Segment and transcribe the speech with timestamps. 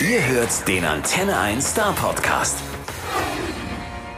[0.00, 2.56] Ihr hört den Antenne 1 Star Podcast.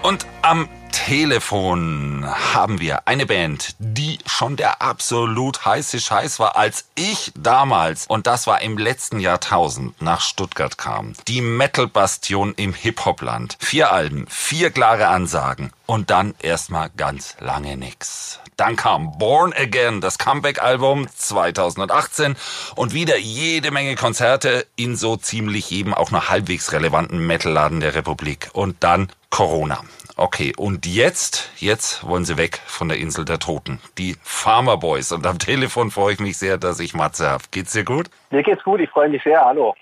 [0.04, 0.68] Und am
[1.04, 2.24] Telefon
[2.54, 8.28] haben wir eine Band, die schon der absolut heiße Scheiß war, als ich damals, und
[8.28, 11.14] das war im letzten Jahrtausend, nach Stuttgart kam.
[11.26, 13.56] Die Metal-Bastion im Hip-Hop-Land.
[13.58, 18.38] Vier Alben, vier klare Ansagen und dann erstmal ganz lange nix.
[18.56, 22.36] Dann kam Born Again, das Comeback-Album 2018
[22.76, 27.96] und wieder jede Menge Konzerte in so ziemlich jedem auch noch halbwegs relevanten Metalladen der
[27.96, 28.50] Republik.
[28.52, 29.82] Und dann Corona.
[30.22, 33.80] Okay, und jetzt, jetzt wollen sie weg von der Insel der Toten.
[33.98, 35.10] Die Farmer Boys.
[35.10, 37.42] Und am Telefon freue ich mich sehr, dass ich Matze habe.
[37.50, 38.06] Geht's dir gut?
[38.30, 39.44] Mir geht's gut, ich freue mich sehr.
[39.44, 39.74] Hallo.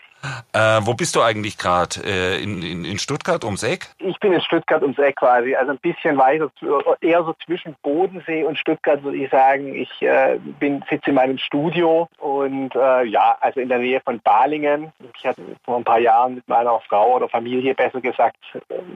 [0.53, 2.01] Äh, wo bist du eigentlich gerade?
[2.05, 3.89] Äh, in, in, in Stuttgart ums Eck?
[3.99, 6.51] Ich bin in Stuttgart ums Eck quasi, also ein bisschen weiter,
[7.01, 9.75] eher so zwischen Bodensee und Stuttgart würde ich sagen.
[9.75, 10.39] Ich äh,
[10.91, 14.93] sitze in meinem Studio und äh, ja, also in der Nähe von Balingen.
[15.17, 18.37] Ich hatte vor ein paar Jahren mit meiner Frau oder Familie besser gesagt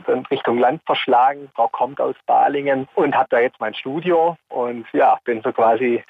[0.09, 1.49] in Richtung Land verschlagen.
[1.55, 6.03] Frau kommt aus Balingen und habe da jetzt mein Studio und ja, bin so quasi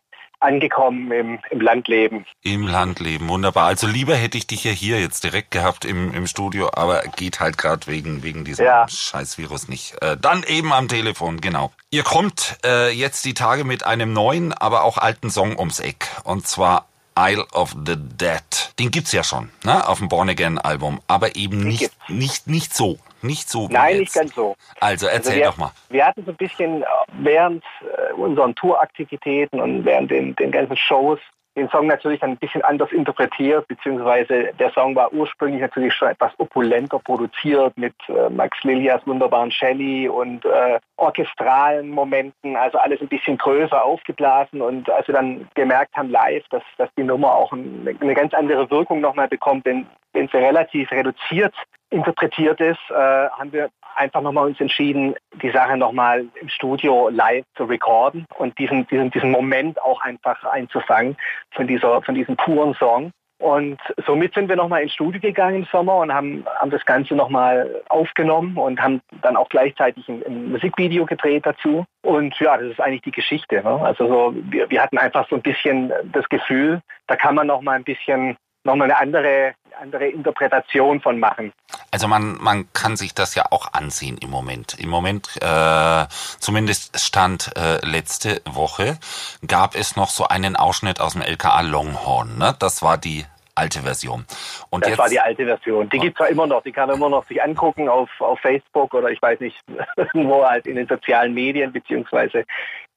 [0.44, 2.26] angekommen im, im Landleben.
[2.42, 3.66] Im Landleben, wunderbar.
[3.66, 7.40] Also lieber hätte ich dich ja hier jetzt direkt gehabt im, im Studio, aber geht
[7.40, 8.86] halt gerade wegen, wegen diesem ja.
[8.86, 10.00] Scheißvirus nicht.
[10.02, 11.72] Äh, dann eben am Telefon, genau.
[11.90, 16.08] Ihr kommt äh, jetzt die Tage mit einem neuen, aber auch alten Song ums Eck.
[16.24, 16.86] Und zwar
[17.18, 18.72] Isle of the Dead.
[18.78, 22.74] Den gibt's ja schon, ne, auf dem Born Again Album, aber eben nicht, nicht, nicht
[22.74, 22.98] so.
[23.24, 23.68] Nicht so.
[23.70, 24.54] Nein, nicht ganz so.
[24.80, 25.70] Also erzähl also wir, doch mal.
[25.88, 26.86] Wir hatten so ein bisschen äh,
[27.20, 31.18] während äh, unseren Touraktivitäten und während den, den ganzen Shows
[31.56, 36.32] den Song natürlich ein bisschen anders interpretiert, beziehungsweise der Song war ursprünglich natürlich schon etwas
[36.38, 43.08] opulenter produziert mit äh, Max Lilias wunderbaren Shelley und äh, orchestralen Momenten, also alles ein
[43.08, 47.52] bisschen größer aufgeblasen und als wir dann gemerkt haben live, dass, dass die Nummer auch
[47.52, 51.54] eine, eine ganz andere Wirkung nochmal bekommt, wenn, wenn sie relativ reduziert
[51.90, 57.44] interpretiert ist, äh, haben wir einfach nochmal uns entschieden, die Sache nochmal im Studio live
[57.56, 61.16] zu recorden und diesen, diesen, diesen Moment auch einfach einzufangen
[61.52, 63.12] von, dieser, von diesem puren Song.
[63.38, 67.14] Und somit sind wir nochmal ins Studio gegangen im Sommer und haben, haben das Ganze
[67.14, 71.84] nochmal aufgenommen und haben dann auch gleichzeitig ein, ein, Musikvideo gedreht dazu.
[72.02, 73.56] Und ja, das ist eigentlich die Geschichte.
[73.56, 73.80] Ne?
[73.82, 77.76] Also so, wir, wir hatten einfach so ein bisschen das Gefühl, da kann man nochmal
[77.76, 81.52] ein bisschen nochmal eine andere, andere Interpretation von machen.
[81.90, 84.78] Also man, man kann sich das ja auch ansehen im Moment.
[84.78, 86.06] Im Moment, äh,
[86.38, 88.98] zumindest stand äh, letzte Woche,
[89.46, 92.38] gab es noch so einen Ausschnitt aus dem LKA Longhorn.
[92.38, 92.54] Ne?
[92.58, 93.24] Das war die
[93.54, 94.24] alte Version.
[94.70, 95.88] Und das jetzt, war die alte Version.
[95.88, 96.62] Die gibt es ja immer noch.
[96.62, 99.58] Die kann man immer noch sich angucken auf, auf Facebook oder ich weiß nicht,
[99.96, 102.44] irgendwo halt in den sozialen Medien beziehungsweise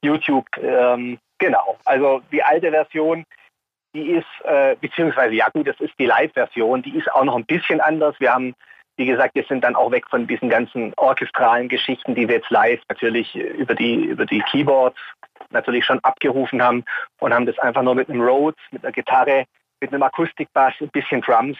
[0.02, 0.46] YouTube.
[0.60, 1.78] Ähm, genau.
[1.84, 3.24] Also die alte Version
[3.98, 7.44] die ist, äh, beziehungsweise ja gut, das ist die Live-Version, die ist auch noch ein
[7.44, 8.14] bisschen anders.
[8.18, 8.54] Wir haben,
[8.96, 12.50] wie gesagt, wir sind dann auch weg von diesen ganzen orchestralen Geschichten, die wir jetzt
[12.50, 14.98] live natürlich über die, über die Keyboards
[15.50, 16.84] natürlich schon abgerufen haben
[17.20, 19.44] und haben das einfach nur mit einem Rhodes, mit einer Gitarre,
[19.80, 21.58] mit einem Akustikbass, ein bisschen Drums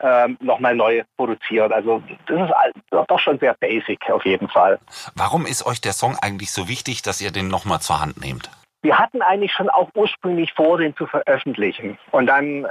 [0.00, 1.72] ähm, nochmal neu produziert.
[1.72, 4.78] Also das ist doch schon sehr basic auf jeden Fall.
[5.14, 8.50] Warum ist euch der Song eigentlich so wichtig, dass ihr den nochmal zur Hand nehmt?
[8.82, 11.98] Wir hatten eigentlich schon auch ursprünglich vor, den zu veröffentlichen.
[12.10, 12.66] Und dann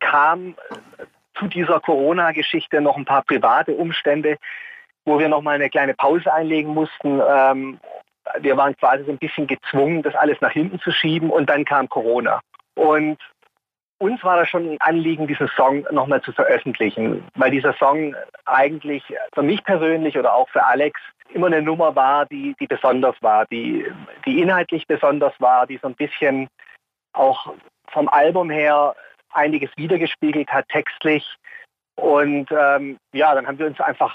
[0.00, 0.54] kam
[1.38, 4.36] zu dieser Corona-Geschichte noch ein paar private Umstände,
[5.04, 7.20] wo wir noch mal eine kleine Pause einlegen mussten.
[7.26, 7.80] Ähm,
[8.40, 11.64] wir waren quasi so ein bisschen gezwungen, das alles nach hinten zu schieben und dann
[11.64, 12.40] kam Corona.
[12.74, 13.18] Und
[13.98, 18.14] uns war das schon ein Anliegen, diesen Song nochmal zu veröffentlichen, weil dieser Song
[18.44, 19.02] eigentlich
[19.34, 21.00] für mich persönlich oder auch für Alex
[21.30, 23.86] immer eine Nummer war, die, die besonders war, die,
[24.24, 26.48] die inhaltlich besonders war, die so ein bisschen
[27.12, 27.52] auch
[27.88, 28.94] vom Album her
[29.32, 31.36] einiges wiedergespiegelt hat, textlich.
[31.96, 34.14] Und ähm, ja, dann haben wir uns einfach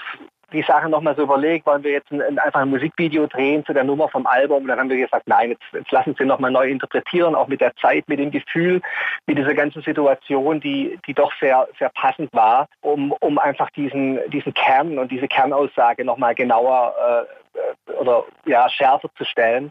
[0.54, 3.84] die Sache nochmal so überlegt, wollen wir jetzt ein, einfach ein Musikvideo drehen zu der
[3.84, 4.62] Nummer vom Album.
[4.62, 7.60] Und dann haben wir gesagt, nein, jetzt, jetzt lassen Sie nochmal neu interpretieren, auch mit
[7.60, 8.80] der Zeit, mit dem Gefühl,
[9.26, 14.18] mit dieser ganzen Situation, die, die doch sehr, sehr passend war, um, um einfach diesen,
[14.30, 19.70] diesen Kern und diese Kernaussage nochmal genauer äh, oder ja, schärfer zu stellen.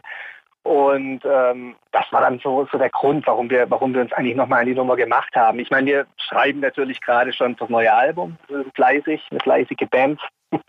[0.64, 4.34] Und ähm, das war dann so, so der Grund, warum wir, warum wir uns eigentlich
[4.34, 5.58] nochmal an die Nummer gemacht haben.
[5.58, 8.38] Ich meine, wir schreiben natürlich gerade schon das neue Album,
[8.74, 10.20] fleißig, eine fleißige Band.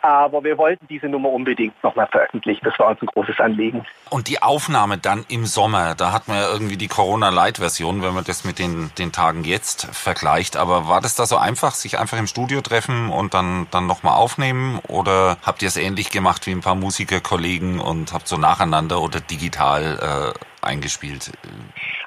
[0.00, 2.64] Aber wir wollten diese Nummer unbedingt nochmal veröffentlichen.
[2.64, 3.84] Das war uns ein großes Anliegen.
[4.10, 8.24] Und die Aufnahme dann im Sommer, da hat man ja irgendwie die Corona-Light-Version, wenn man
[8.24, 10.56] das mit den, den Tagen jetzt vergleicht.
[10.56, 14.14] Aber war das da so einfach, sich einfach im Studio treffen und dann, dann nochmal
[14.14, 14.78] aufnehmen?
[14.86, 19.20] Oder habt ihr es ähnlich gemacht wie ein paar Musikerkollegen und habt so nacheinander oder
[19.20, 21.32] digital äh, eingespielt?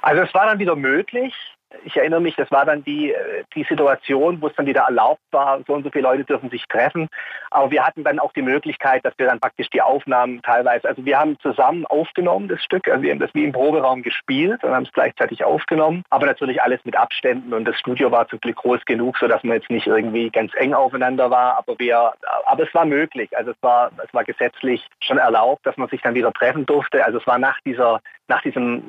[0.02, 1.34] Also es war dann wieder möglich
[1.83, 3.13] ich erinnere mich, das war dann die,
[3.56, 6.65] die Situation, wo es dann wieder erlaubt war, so und so viele Leute dürfen sich
[6.68, 7.07] treffen.
[7.50, 11.06] Aber wir hatten dann auch die Möglichkeit, dass wir dann praktisch die Aufnahmen teilweise, also
[11.06, 14.71] wir haben zusammen aufgenommen, das Stück, also wir haben das wie im Proberaum gespielt und
[14.71, 18.57] haben es gleichzeitig aufgenommen, aber natürlich alles mit Abständen und das Studio war zum Glück
[18.57, 22.13] groß genug, sodass man jetzt nicht irgendwie ganz eng aufeinander war, aber wir,
[22.45, 26.01] aber es war möglich, also es war, es war gesetzlich schon erlaubt, dass man sich
[26.01, 27.06] dann wieder treffen durfte.
[27.06, 28.83] Also es war nach dieser, nach diesem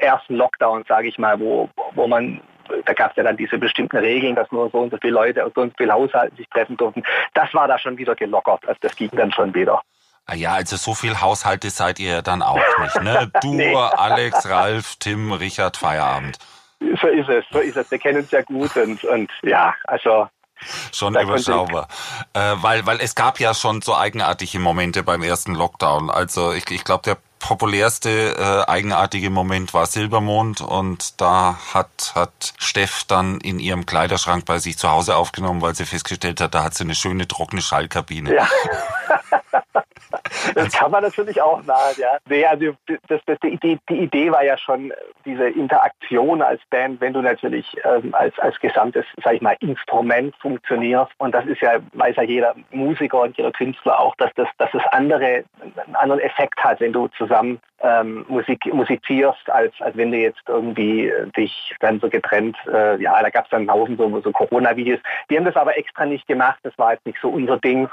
[0.00, 2.40] ersten Lockdown, sage ich mal, wo, wo man
[2.86, 5.44] da gab es ja dann diese bestimmten Regeln, dass nur so und so viele Leute
[5.44, 7.02] aus so und so vielen Haushalten sich treffen durften.
[7.34, 8.66] Das war da schon wieder gelockert.
[8.66, 9.82] Also das ging dann schon wieder.
[10.26, 13.30] Ah ja, also so viel Haushalte seid ihr dann auch nicht, ne?
[13.42, 13.74] Du, nee.
[13.74, 16.38] Alex, Ralf, Tim, Richard, Feierabend.
[17.00, 17.90] So ist es, so ist es.
[17.90, 20.28] Wir kennen uns ja gut und, und ja, also
[20.92, 21.88] schon überschaubar.
[22.34, 26.10] Äh, weil, weil es gab ja schon so eigenartige Momente beim ersten Lockdown.
[26.10, 32.54] Also ich, ich glaube, der populärste äh, eigenartige Moment war Silbermond und da hat, hat
[32.58, 36.62] Steff dann in ihrem Kleiderschrank bei sich zu Hause aufgenommen, weil sie festgestellt hat, da
[36.62, 38.34] hat sie eine schöne trockene Schallkabine.
[38.34, 38.48] Ja.
[40.64, 42.18] Das kann man natürlich auch sagen, ja.
[42.28, 42.74] Nee, also
[43.08, 44.92] das, das, die, Idee, die Idee war ja schon
[45.24, 50.34] diese Interaktion als Band, wenn du natürlich ähm, als, als gesamtes, sag ich mal, Instrument
[50.36, 51.12] funktionierst.
[51.18, 54.70] Und das ist ja, weiß ja jeder Musiker und jeder Künstler auch, dass das, dass
[54.72, 60.12] das andere, einen anderen Effekt hat, wenn du zusammen ähm, Musik, musizierst, als, als wenn
[60.12, 63.96] du jetzt irgendwie äh, dich dann so getrennt, äh, ja, da gab es dann Haufen
[63.96, 65.00] so, so Corona-Videos.
[65.28, 67.88] Wir haben das aber extra nicht gemacht, das war jetzt nicht so unser Ding.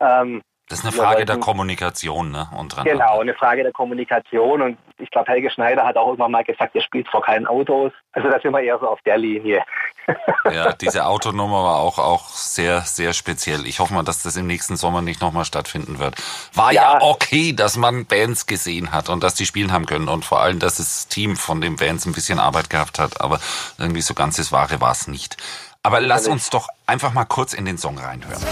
[0.00, 2.46] Ähm, das ist eine Frage der Kommunikation, ne?
[2.54, 4.60] Und dran genau, eine Frage der Kommunikation.
[4.60, 7.92] Und ich glaube, Helge Schneider hat auch irgendwann mal gesagt, er spielt vor keinen Autos.
[8.12, 9.62] Also da sind wir eher so auf der Linie.
[10.50, 13.66] Ja, diese Autonummer war auch, auch sehr, sehr speziell.
[13.66, 16.14] Ich hoffe mal, dass das im nächsten Sommer nicht nochmal stattfinden wird.
[16.54, 16.94] War ja.
[16.94, 17.02] ja.
[17.02, 20.60] okay, dass man Bands gesehen hat und dass die spielen haben können und vor allem,
[20.60, 23.20] dass das Team von den Bands ein bisschen Arbeit gehabt hat.
[23.20, 23.38] Aber
[23.76, 25.36] irgendwie so ganz das Wahre war es nicht.
[25.82, 28.42] Aber lass uns doch einfach mal kurz in den Song reinhören.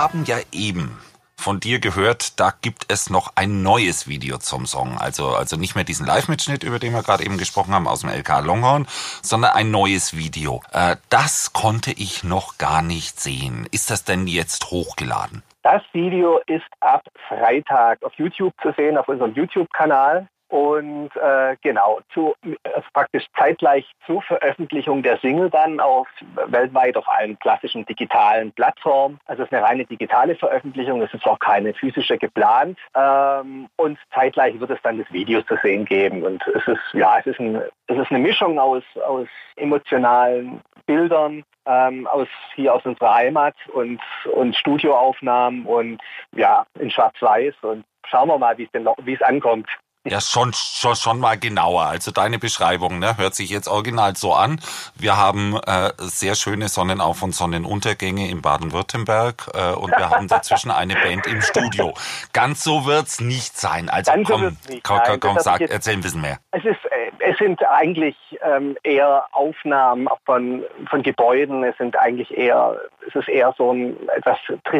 [0.00, 0.98] Haben ja eben
[1.36, 4.96] von dir gehört, da gibt es noch ein neues Video zum Song.
[4.96, 8.08] Also, also nicht mehr diesen Live-Mitschnitt, über den wir gerade eben gesprochen haben, aus dem
[8.08, 8.86] LK Longhorn,
[9.22, 10.62] sondern ein neues Video.
[10.72, 13.68] Äh, das konnte ich noch gar nicht sehen.
[13.72, 15.42] Ist das denn jetzt hochgeladen?
[15.62, 20.28] Das Video ist ab Freitag auf YouTube zu sehen, auf unserem YouTube-Kanal.
[20.50, 26.08] Und äh, genau, zu, also praktisch zeitgleich zur Veröffentlichung der Single dann auf
[26.46, 29.20] weltweit auf allen klassischen digitalen Plattformen.
[29.26, 32.76] Also es ist eine reine digitale Veröffentlichung, es ist auch keine physische geplant.
[32.96, 36.24] Ähm, und zeitgleich wird es dann das Video zu sehen geben.
[36.24, 41.44] Und es ist, ja, es ist, ein, es ist eine Mischung aus, aus emotionalen Bildern,
[41.64, 42.26] ähm, aus
[42.56, 44.00] hier aus unserer Heimat und,
[44.34, 46.02] und Studioaufnahmen und
[46.34, 47.54] ja, in Schwarz-Weiß.
[47.62, 49.68] Und schauen wir mal, wie es denn wie es ankommt.
[50.06, 51.82] Ja, schon, schon, schon mal genauer.
[51.82, 54.58] Also deine Beschreibung ne, hört sich jetzt original so an.
[54.96, 60.70] Wir haben äh, sehr schöne Sonnenauf- und Sonnenuntergänge in Baden-Württemberg äh, und wir haben dazwischen
[60.70, 61.92] eine Band im Studio.
[62.32, 63.90] Ganz so wird's nicht sein.
[63.90, 64.84] Also Ganz komm, nicht.
[64.84, 66.38] komm, komm, komm sag, erzähl ein bisschen mehr.
[66.52, 71.62] Es ist, äh, es sind eigentlich ähm, eher Aufnahmen von, von Gebäuden.
[71.62, 72.74] Es sind eigentlich eher,
[73.06, 74.38] es ist eher so ein etwas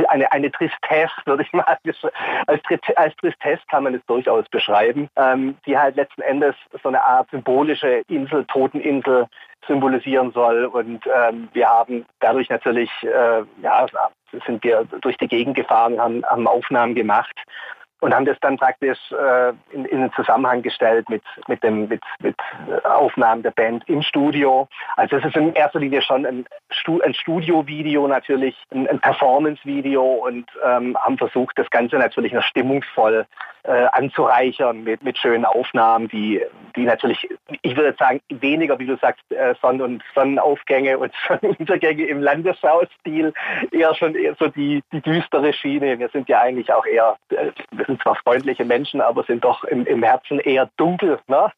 [0.09, 1.65] eine, eine Tristesse, würde ich mal
[2.47, 2.63] als,
[2.97, 7.29] als Tristesse kann man es durchaus beschreiben ähm, die halt letzten Endes so eine Art
[7.31, 9.27] symbolische Insel, Toteninsel
[9.67, 10.65] symbolisieren soll.
[10.67, 13.87] Und ähm, wir haben dadurch natürlich, äh, ja,
[14.47, 17.37] sind wir durch die Gegend gefahren, haben, haben Aufnahmen gemacht
[18.01, 22.37] und haben das dann praktisch äh, in, in Zusammenhang gestellt mit, mit, dem, mit, mit
[22.85, 24.69] Aufnahmen der Band im Studio.
[24.97, 30.03] Also es ist in erster Linie schon ein, Stu ein Studio-Video natürlich, ein, ein Performance-Video
[30.03, 33.27] und ähm, haben versucht, das Ganze natürlich noch stimmungsvoll
[33.65, 36.41] äh, anzureichern mit, mit schönen Aufnahmen, die,
[36.77, 37.29] die natürlich,
[37.63, 43.33] ich würde sagen, weniger, wie du sagst, äh, Sonnen- und Sonnenaufgänge und Sonnenuntergänge im Landesschau-Stil,
[43.71, 45.99] eher schon eher so die, die düstere Schiene.
[45.99, 47.51] Wir sind ja eigentlich auch eher, äh,
[47.91, 51.19] sind zwar freundliche Menschen, aber sind doch im, im Herzen eher dunkel.
[51.27, 51.51] Ne?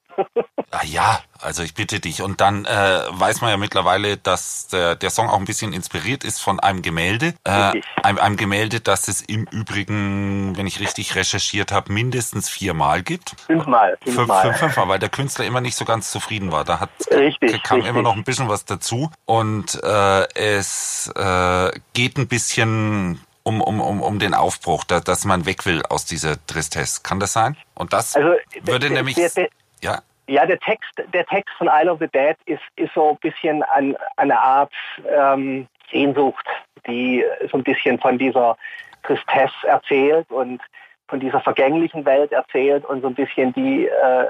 [0.70, 2.22] Ah ja, also ich bitte dich.
[2.22, 6.24] Und dann äh, weiß man ja mittlerweile, dass der, der Song auch ein bisschen inspiriert
[6.24, 7.34] ist von einem Gemälde.
[7.44, 13.02] Äh, einem, einem Gemälde, das es im Übrigen, wenn ich richtig recherchiert habe, mindestens viermal
[13.02, 13.34] gibt.
[13.46, 13.98] Fünfmal.
[14.02, 14.42] Fünfmal.
[14.42, 16.64] Fünf, fünfmal, weil der Künstler immer nicht so ganz zufrieden war.
[16.64, 17.90] Da hat, richtig, kam richtig.
[17.90, 19.10] immer noch ein bisschen was dazu.
[19.26, 25.24] Und äh, es äh, geht ein bisschen um, um, um, um den Aufbruch, da, dass
[25.24, 27.02] man weg will aus dieser Tristesse.
[27.02, 27.56] Kann das sein?
[27.74, 29.16] Und das Also, würde der- nämlich...
[29.16, 29.48] der- der-
[29.82, 33.16] ja, Ja, der Text, der Text von Isle of the Dead ist, ist so ein
[33.18, 34.72] bisschen an, eine Art
[35.08, 36.46] ähm, Sehnsucht,
[36.86, 38.56] die so ein bisschen von dieser
[39.02, 40.62] Tristesse erzählt und
[41.08, 44.26] von dieser vergänglichen Welt erzählt und so ein bisschen die, äh,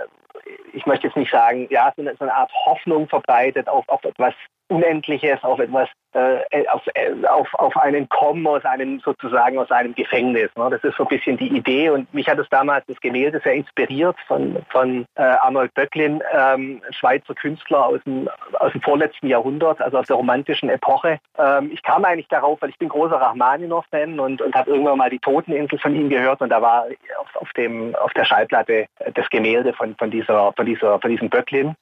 [0.72, 4.02] ich möchte jetzt nicht sagen, ja, so eine, so eine Art Hoffnung verbreitet auf, auf
[4.04, 4.34] etwas
[4.72, 9.94] Unendliches, auf etwas, äh, auf, äh, auf, auf einen Kommen aus einem sozusagen aus einem
[9.94, 10.50] Gefängnis.
[10.56, 10.68] Ne?
[10.70, 13.54] Das ist so ein bisschen die Idee und mich hat es damals das Gemälde sehr
[13.54, 19.80] inspiriert von, von äh, Arnold Böcklin, ähm, Schweizer Künstler aus dem, aus dem vorletzten Jahrhundert,
[19.80, 21.18] also aus der romantischen Epoche.
[21.38, 25.10] Ähm, ich kam eigentlich darauf, weil ich bin großer Rachmaninoff-Fan und, und habe irgendwann mal
[25.10, 26.86] die Toteninsel von ihm gehört und da war
[27.18, 31.28] auf, auf, dem, auf der Schallplatte das Gemälde von, von, dieser, von, dieser, von diesem
[31.28, 31.74] Böcklin.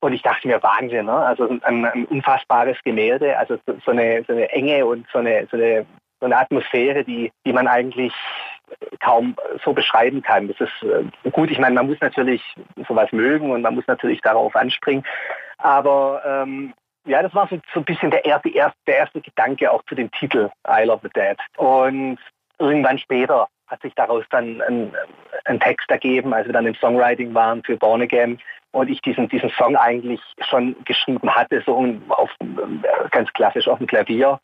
[0.00, 1.12] Und ich dachte mir, Wahnsinn, ne?
[1.12, 5.56] also ein, ein unfassbares Gemälde, also so eine, so eine Enge und so eine, so
[5.56, 5.84] eine,
[6.20, 8.14] so eine Atmosphäre, die, die man eigentlich
[9.00, 10.48] kaum so beschreiben kann.
[10.48, 12.42] Das ist äh, gut, ich meine, man muss natürlich
[12.88, 15.04] sowas mögen und man muss natürlich darauf anspringen,
[15.58, 16.72] aber ähm,
[17.06, 20.10] ja, das war so, so ein bisschen der erste, der erste Gedanke auch zu dem
[20.12, 21.36] Titel Isle of the Dead.
[21.56, 22.18] Und
[22.58, 24.92] irgendwann später hat sich daraus dann ein,
[25.44, 28.38] ein Text ergeben, als wir dann im Songwriting waren für Born Again
[28.72, 31.76] und ich diesen, diesen Song eigentlich schon geschrieben hatte, so
[32.08, 32.30] auf,
[33.10, 34.40] ganz klassisch auf dem Klavier.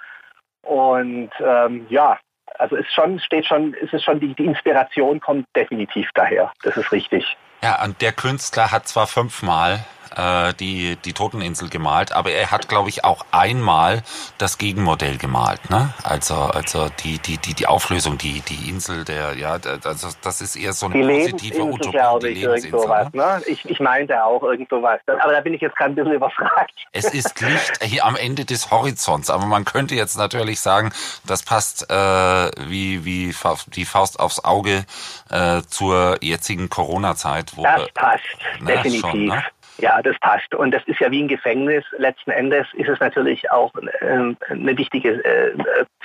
[0.62, 2.18] Und ähm, ja,
[2.58, 6.52] also es schon, steht schon, ist es schon, die, die Inspiration kommt definitiv daher.
[6.62, 7.36] Das ist richtig.
[7.66, 9.84] Ja, und der Künstler hat zwar fünfmal
[10.16, 14.02] äh, die, die Toteninsel gemalt, aber er hat, glaube ich, auch einmal
[14.38, 15.92] das Gegenmodell gemalt, ne?
[16.02, 20.56] Also, also die, die, die, die Auflösung, die, die Insel der, ja, also das ist
[20.56, 22.80] eher so eine Die positive Lebensinsel, Utopie, glaube die ich, irgend Lebensinsel.
[22.80, 23.12] sowas.
[23.12, 23.22] Ne?
[23.22, 23.42] Ne?
[23.46, 25.00] Ich, ich meinte auch irgend sowas.
[25.06, 26.72] Aber da bin ich jetzt gerade ein bisschen überfragt.
[26.92, 30.92] Es ist Licht hier am Ende des Horizonts, aber man könnte jetzt natürlich sagen,
[31.26, 33.34] das passt äh, wie, wie
[33.74, 34.86] die Faust aufs Auge
[35.30, 37.55] äh, zur jetzigen Corona-Zeit.
[37.56, 38.24] Wo Das passt,
[38.60, 39.00] Na, definitiv.
[39.00, 39.42] schon, ne?
[39.78, 40.54] Ja, das passt.
[40.54, 41.84] Und das ist ja wie ein Gefängnis.
[41.98, 45.54] Letzten Endes ist es natürlich auch ähm, eine wichtige äh,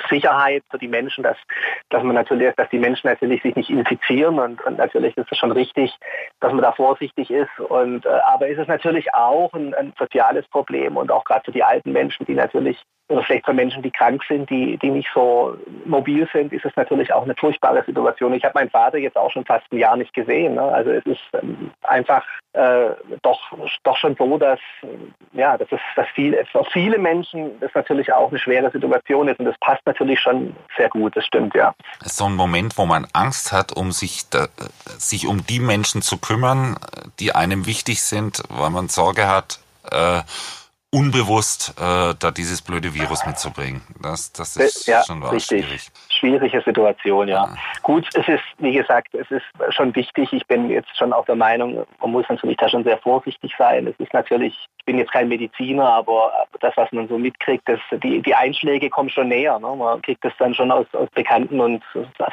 [0.09, 1.37] Sicherheit für die Menschen, dass,
[1.89, 5.37] dass man natürlich, dass die Menschen natürlich sich nicht infizieren und, und natürlich ist es
[5.37, 5.93] schon richtig,
[6.39, 7.59] dass man da vorsichtig ist.
[7.59, 11.51] Und äh, aber ist es natürlich auch ein, ein soziales Problem und auch gerade für
[11.51, 12.77] die alten Menschen, die natürlich
[13.11, 16.75] oder vielleicht für Menschen, die krank sind, die, die nicht so mobil sind, ist es
[16.75, 18.33] natürlich auch eine furchtbare Situation.
[18.33, 20.55] Ich habe meinen Vater jetzt auch schon fast ein Jahr nicht gesehen.
[20.55, 20.61] Ne?
[20.61, 22.91] Also es ist ähm, einfach äh,
[23.21, 23.39] doch,
[23.83, 24.59] doch schon so, dass,
[25.33, 29.39] ja, dass, es, dass viel, für viele Menschen das natürlich auch eine schwere Situation ist.
[29.39, 31.73] Und das passt natürlich schon sehr gut, das stimmt, ja.
[32.03, 34.47] so ein Moment, wo man Angst hat, um sich, da,
[34.85, 36.77] sich um die Menschen zu kümmern,
[37.19, 39.59] die einem wichtig sind, weil man Sorge hat,
[39.91, 40.21] äh,
[40.93, 43.81] unbewusst äh, da dieses blöde Virus mitzubringen.
[44.01, 45.65] Das, das ist ja, schon was richtig.
[45.65, 45.87] schwierig.
[46.09, 47.45] Schwierige Situation, ja.
[47.45, 47.55] Ja.
[47.81, 50.31] Gut, es ist, wie gesagt, es ist schon wichtig.
[50.33, 53.87] Ich bin jetzt schon auch der Meinung, man muss natürlich da schon sehr vorsichtig sein.
[53.87, 57.79] Es ist natürlich, ich bin jetzt kein Mediziner, aber das, was man so mitkriegt, das,
[58.03, 59.57] die, die Einschläge kommen schon näher.
[59.59, 59.73] Ne?
[59.75, 61.81] Man kriegt das dann schon aus, aus Bekannten und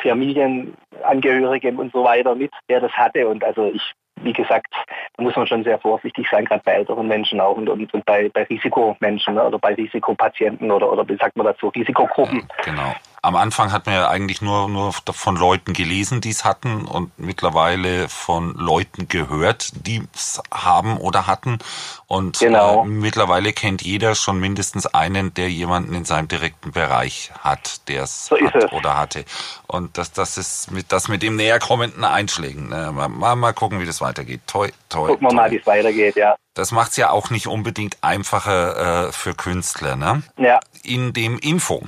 [0.03, 3.29] Familienangehörigen und so weiter mit, wer das hatte.
[3.29, 4.75] Und also ich wie gesagt,
[5.18, 8.28] muss man schon sehr vorsichtig sein, gerade bei älteren Menschen auch und, und, und bei,
[8.28, 12.46] bei Risikomenschen ne, oder bei Risikopatienten oder, oder wie sagt man dazu, Risikogruppen.
[12.64, 12.94] Genau.
[13.20, 17.18] Am Anfang hat man ja eigentlich nur, nur von Leuten gelesen, die es hatten und
[17.18, 21.58] mittlerweile von Leuten gehört, die es haben oder hatten.
[22.06, 22.84] Und Genau.
[22.84, 28.04] äh, mittlerweile kennt jeder schon mindestens einen, der jemanden in seinem direkten Bereich hat, der
[28.04, 28.72] es So hat es.
[28.72, 29.25] oder hatte.
[29.66, 32.68] Und das, das ist mit, das mit dem näher kommenden Einschlägen.
[32.68, 32.92] Ne?
[32.92, 34.42] Mal, mal, gucken, wie das weitergeht.
[34.46, 35.37] Toi, toi, Gucken wir toi.
[35.37, 36.37] mal, wie es weitergeht, ja.
[36.54, 39.96] Das macht's ja auch nicht unbedingt einfacher äh, für Künstler.
[39.96, 40.22] Ne?
[40.37, 41.82] Ja, In dem Info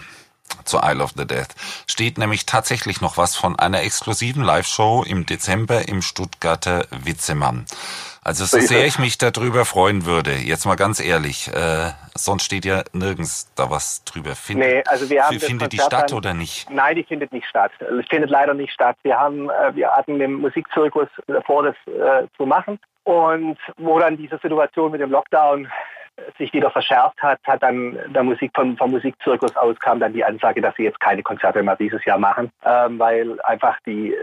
[0.64, 1.48] zu Isle of the Death
[1.86, 7.66] steht nämlich tatsächlich noch was von einer exklusiven Live-Show im Dezember im Stuttgarter Witzemann.
[8.22, 12.66] Also so sehr ich mich darüber freuen würde, jetzt mal ganz ehrlich, äh, sonst steht
[12.66, 14.36] ja nirgends da was drüber.
[14.36, 16.68] Findet, Nee, also wir haben findet die statt dann- oder nicht?
[16.68, 17.72] Nein, die findet nicht statt.
[17.80, 18.96] Es findet leider nicht statt.
[19.04, 21.08] Wir haben, äh, wir hatten den Musikzirkus
[21.46, 25.68] vor, das äh, zu machen und wo dann diese Situation mit dem Lockdown
[26.38, 30.24] sich wieder verschärft hat, hat dann der Musik vom, vom Musikzirkus aus kam dann die
[30.24, 34.14] Ansage, dass sie jetzt keine Konzerte mehr dieses Jahr machen, ähm, weil einfach die,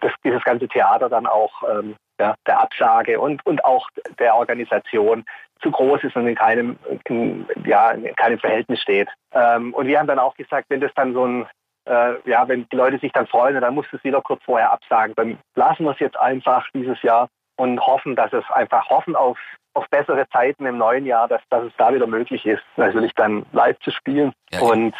[0.00, 5.24] das, dieses ganze Theater dann auch ähm, ja, der Absage und, und auch der Organisation
[5.60, 6.78] zu groß ist und in keinem,
[7.08, 9.08] in, ja, in keinem Verhältnis steht.
[9.32, 11.46] Ähm, und wir haben dann auch gesagt, wenn das dann so ein
[11.86, 15.14] äh, ja, wenn die Leute sich dann freuen, dann muss es wieder kurz vorher absagen.
[15.14, 19.38] Dann lassen wir es jetzt einfach dieses Jahr und hoffen, dass es einfach hoffen auf
[19.76, 23.44] auf bessere Zeiten im neuen Jahr, dass, dass es da wieder möglich ist, natürlich dann
[23.52, 24.32] live zu spielen.
[24.50, 24.94] Ja, und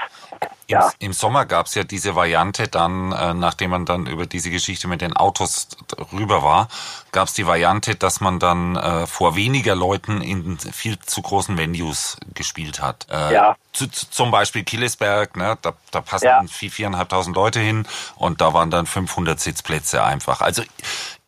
[0.68, 0.90] ja.
[0.98, 4.88] Im, Sommer gab es ja diese Variante dann, äh, nachdem man dann über diese Geschichte
[4.88, 5.68] mit den Autos
[6.12, 6.68] rüber war,
[7.12, 11.56] gab es die Variante, dass man dann äh, vor weniger Leuten in viel zu großen
[11.56, 13.06] Venues gespielt hat.
[13.10, 13.56] Äh, ja.
[13.72, 16.42] Zu, zum Beispiel Killesberg, ne, da, da passen ja.
[16.48, 17.86] vier, viereinhalbtausend Leute hin
[18.16, 20.40] und da waren dann 500 Sitzplätze einfach.
[20.40, 20.62] Also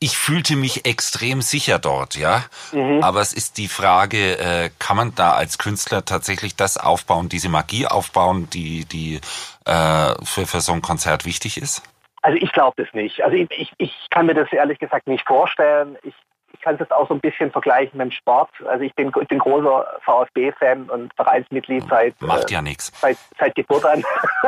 [0.00, 2.45] ich fühlte mich extrem sicher dort, ja.
[2.73, 3.02] Mhm.
[3.02, 7.49] Aber es ist die Frage, äh, kann man da als Künstler tatsächlich das aufbauen, diese
[7.49, 9.21] Magie aufbauen, die, die
[9.64, 11.83] äh, für, für so ein Konzert wichtig ist?
[12.23, 13.23] Also ich glaube das nicht.
[13.23, 15.97] Also ich, ich, ich kann mir das ehrlich gesagt nicht vorstellen.
[16.02, 16.14] Ich
[16.58, 18.50] ich kann es auch so ein bisschen vergleichen mit dem Sport.
[18.66, 22.92] Also ich bin, ich bin großer VfB-Fan und Vereinsmitglied seit, Macht ja nichts.
[23.00, 24.02] seit, seit Geburt an.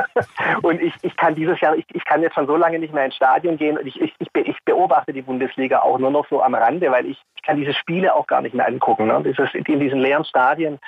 [0.63, 3.05] und ich, ich kann dieses Jahr, ich, ich kann jetzt schon so lange nicht mehr
[3.05, 6.55] ins Stadion gehen und ich, ich, ich beobachte die Bundesliga auch nur noch so am
[6.55, 9.07] Rande, weil ich, ich kann diese Spiele auch gar nicht mehr angucken.
[9.07, 9.23] Ne?
[9.25, 10.81] Dieses, in diesen leeren Stadien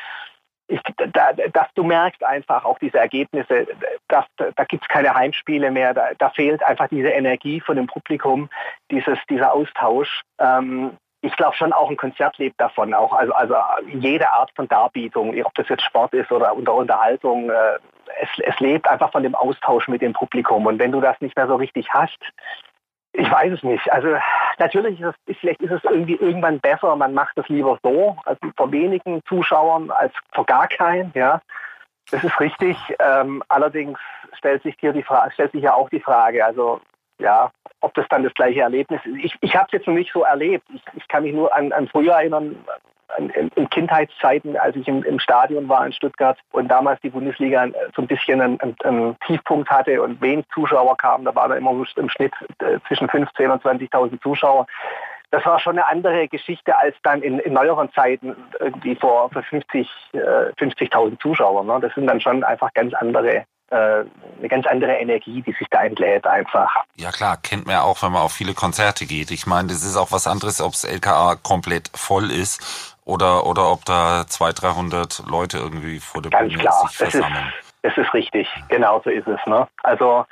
[0.68, 3.66] ich, da, dass du merkst einfach auch diese Ergebnisse,
[4.08, 7.86] dass, da gibt es keine Heimspiele mehr, da, da, fehlt einfach diese Energie von dem
[7.86, 8.48] Publikum,
[8.90, 10.22] dieses, dieser Austausch.
[10.38, 13.54] Ähm, ich glaube schon auch ein Konzert lebt davon, auch also, also
[13.86, 17.78] jede Art von Darbietung, ob das jetzt Sport ist oder unter Unterhaltung, äh,
[18.20, 20.66] es, es lebt einfach von dem Austausch mit dem Publikum.
[20.66, 22.18] Und wenn du das nicht mehr so richtig hast,
[23.12, 23.90] ich weiß es nicht.
[23.92, 24.16] Also
[24.58, 28.40] natürlich ist es, vielleicht ist es irgendwie irgendwann besser, man macht es lieber so, also
[28.56, 31.40] vor wenigen Zuschauern als vor gar keinen, ja.
[32.10, 32.76] Das ist richtig.
[32.98, 33.98] Ähm, allerdings
[34.32, 36.80] stellt sich hier die Frage, stellt sich ja auch die Frage, also
[37.22, 37.50] ja,
[37.80, 39.16] ob das dann das gleiche Erlebnis ist.
[39.16, 40.66] Ich, ich habe es jetzt noch nicht so erlebt.
[40.74, 42.56] Ich, ich kann mich nur an, an früher erinnern,
[43.18, 47.66] in, in Kindheitszeiten, als ich im, im, Stadion war in Stuttgart und damals die Bundesliga
[47.94, 51.56] so ein bisschen einen, einen, einen Tiefpunkt hatte und wenig Zuschauer kamen, da waren da
[51.56, 54.66] immer im Schnitt äh, zwischen 15.000 und 20.000 Zuschauer.
[55.30, 59.42] Das war schon eine andere Geschichte als dann in, in neueren Zeiten, irgendwie vor, vor
[59.42, 61.66] 50, äh, 50.000 Zuschauern.
[61.66, 61.78] Ne?
[61.80, 65.82] Das sind dann schon einfach ganz andere äh, eine ganz andere Energie, die sich da
[65.82, 66.70] entlädt einfach.
[66.96, 69.30] Ja klar, kennt man ja auch, wenn man auf viele Konzerte geht.
[69.30, 73.70] Ich meine, das ist auch was anderes, ob das LKA komplett voll ist oder, oder
[73.70, 76.86] ob da 200, 300 Leute irgendwie vor der Ganz Bühne klar.
[76.88, 77.52] sich versammeln.
[77.82, 79.40] Das ist, das ist richtig, genau so ist es.
[79.46, 79.66] Ne?
[79.82, 80.26] Also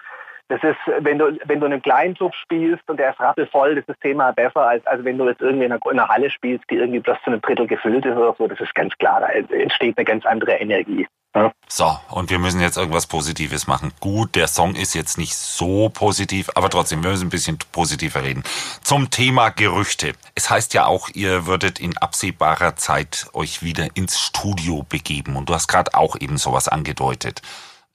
[0.49, 3.77] das ist, wenn du, wenn du in einem kleinen Club spielst und der ist rappelvoll,
[3.77, 6.09] das ist das Thema besser, als, als wenn du jetzt irgendwie in einer, in einer
[6.09, 8.49] Halle spielst, die irgendwie bloß zu einem Drittel gefüllt ist oder so.
[8.49, 11.07] Das ist ganz klar, da entsteht eine ganz andere Energie.
[11.35, 11.53] Ja.
[11.69, 13.93] So, und wir müssen jetzt irgendwas Positives machen.
[14.01, 18.25] Gut, der Song ist jetzt nicht so positiv, aber trotzdem, wir müssen ein bisschen positiver
[18.25, 18.43] reden.
[18.83, 20.15] Zum Thema Gerüchte.
[20.35, 25.37] Es heißt ja auch, ihr würdet in absehbarer Zeit euch wieder ins Studio begeben.
[25.37, 27.43] Und du hast gerade auch eben sowas angedeutet.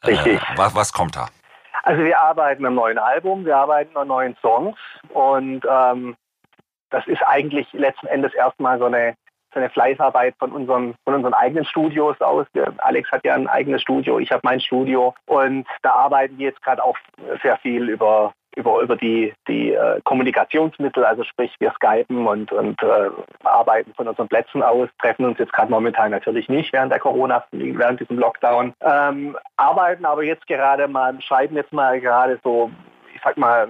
[0.05, 0.41] Richtig.
[0.41, 1.27] Äh, was, was kommt da?
[1.83, 4.75] Also wir arbeiten am neuen Album, wir arbeiten an neuen Songs
[5.09, 6.15] und ähm,
[6.89, 9.15] das ist eigentlich letzten Endes erstmal so eine,
[9.55, 12.45] so eine Fleißarbeit von unseren, von unseren eigenen Studios aus.
[12.79, 16.61] Alex hat ja ein eigenes Studio, ich habe mein Studio und da arbeiten wir jetzt
[16.61, 16.97] gerade auch
[17.41, 22.81] sehr viel über über, über die, die äh, Kommunikationsmittel, also sprich wir skypen und, und
[22.81, 23.09] äh,
[23.43, 27.43] arbeiten von unseren Plätzen aus, treffen uns jetzt gerade momentan natürlich nicht während der Corona,
[27.51, 32.71] während diesem Lockdown, ähm, arbeiten aber jetzt gerade mal, schreiben jetzt mal gerade so,
[33.13, 33.67] ich sag mal,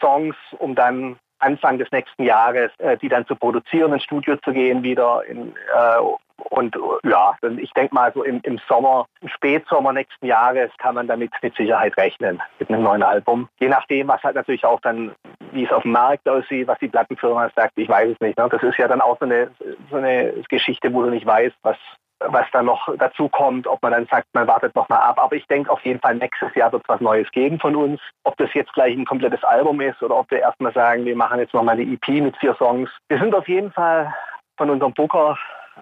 [0.00, 4.52] Songs, um dann Anfang des nächsten Jahres, äh, die dann zu produzieren, ins Studio zu
[4.52, 6.00] gehen wieder in, äh,
[6.50, 11.08] und ja, ich denke mal so im, im Sommer, im Spätsommer nächsten Jahres kann man
[11.08, 13.48] damit mit Sicherheit rechnen, mit einem neuen Album.
[13.58, 15.12] Je nachdem, was halt natürlich auch dann,
[15.52, 18.38] wie es auf dem Markt aussieht, was die Plattenfirma sagt, ich weiß es nicht.
[18.38, 18.48] Ne?
[18.50, 19.50] Das ist ja dann auch so eine,
[19.90, 21.76] so eine Geschichte, wo du nicht weißt, was,
[22.20, 25.18] was da noch dazu kommt, ob man dann sagt, man wartet noch mal ab.
[25.18, 28.00] Aber ich denke auf jeden Fall, nächstes Jahr wird es was Neues geben von uns.
[28.24, 31.38] Ob das jetzt gleich ein komplettes Album ist oder ob wir erstmal sagen, wir machen
[31.38, 32.90] jetzt noch mal eine EP mit vier Songs.
[33.08, 34.12] Wir sind auf jeden Fall
[34.56, 35.38] von unserem Booker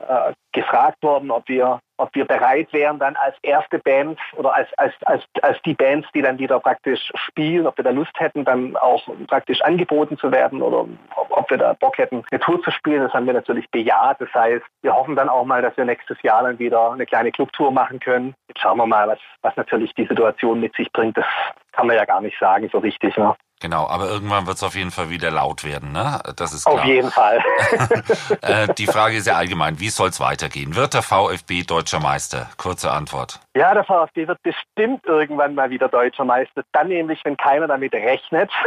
[0.09, 4.69] äh, gefragt worden, ob wir, ob wir bereit wären, dann als erste Band oder als,
[4.79, 8.45] als, als, als die Bands, die dann wieder praktisch spielen, ob wir da Lust hätten,
[8.45, 12.63] dann auch praktisch angeboten zu werden oder ob, ob wir da Bock hätten, eine Tour
[12.63, 13.03] zu spielen.
[13.03, 14.21] Das haben wir natürlich bejaht.
[14.21, 17.33] Das heißt, wir hoffen dann auch mal, dass wir nächstes Jahr dann wieder eine kleine
[17.33, 18.35] Clubtour machen können.
[18.49, 21.19] Jetzt schauen wir mal, was, was natürlich die Situation mit sich bringt.
[21.19, 21.27] Das
[21.73, 23.17] kann man ja gar nicht sagen so richtig.
[23.17, 23.35] Ne?
[23.61, 26.21] Genau, aber irgendwann wird es auf jeden Fall wieder laut werden, ne?
[26.37, 26.77] Das ist klar.
[26.77, 27.43] Auf jeden Fall.
[28.43, 30.77] Äh, die Frage ist ja allgemein, wie soll es weitergehen?
[30.77, 32.49] Wird der VfB deutscher Meister?
[32.57, 33.41] Kurze Antwort.
[33.57, 36.63] Ja, der VfB wird bestimmt irgendwann mal wieder deutscher Meister.
[36.73, 38.51] Dann nämlich, wenn keiner damit rechnet.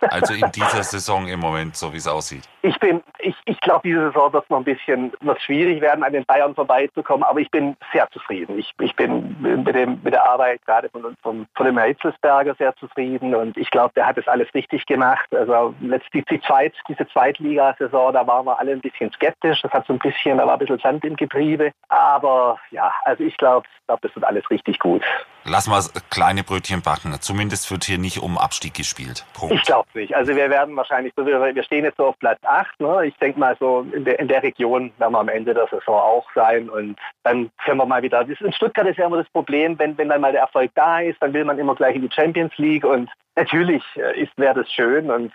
[0.00, 2.44] Also in dieser Saison im Moment, so wie es aussieht.
[2.62, 6.12] Ich bin, ich, ich glaube, diese Saison wird noch ein bisschen wird schwierig werden, an
[6.12, 8.58] den Bayern vorbeizukommen, aber ich bin sehr zufrieden.
[8.58, 12.54] Ich, ich bin mit, dem, mit der Arbeit gerade von, von, von dem Herr Hitzelsberger
[12.54, 15.32] sehr zufrieden und ich glaube, der hat es alles richtig gemacht.
[15.34, 19.62] Also letztlich die Zweit, diese Zweitligasaison, da waren wir alle ein bisschen skeptisch.
[19.62, 21.72] Das hat so ein bisschen, da war ein bisschen Sand im Getriebe.
[21.88, 25.02] Aber ja, also ich glaube, ich glaube, das wird alles richtig gut.
[25.48, 25.80] Lass mal
[26.10, 27.14] kleine Brötchen backen.
[27.20, 29.24] Zumindest wird hier nicht um Abstieg gespielt.
[29.32, 29.54] Punkt.
[29.54, 30.14] Ich glaube nicht.
[30.16, 32.80] Also wir werden wahrscheinlich, wir stehen jetzt so auf Platz 8.
[32.80, 33.06] Ne?
[33.06, 36.00] Ich denke mal so, in der, in der Region werden wir am Ende der Saison
[36.00, 36.68] auch sein.
[36.68, 40.08] Und dann können wir mal wieder, in Stuttgart ist ja immer das Problem, wenn, wenn
[40.08, 42.84] dann mal der Erfolg da ist, dann will man immer gleich in die Champions League.
[42.84, 45.32] Und natürlich äh, wäre das schön und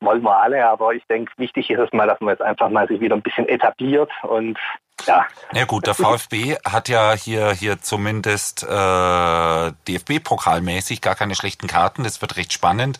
[0.00, 0.66] wollen wir alle.
[0.66, 3.22] Aber ich denke, wichtig ist es mal, dass man jetzt einfach mal sich wieder ein
[3.22, 4.58] bisschen etabliert und
[5.06, 5.26] ja.
[5.52, 8.66] Ja gut, der VfB hat ja hier hier zumindest äh,
[9.88, 12.04] DFB-Pokalmäßig gar keine schlechten Karten.
[12.04, 12.98] Das wird recht spannend,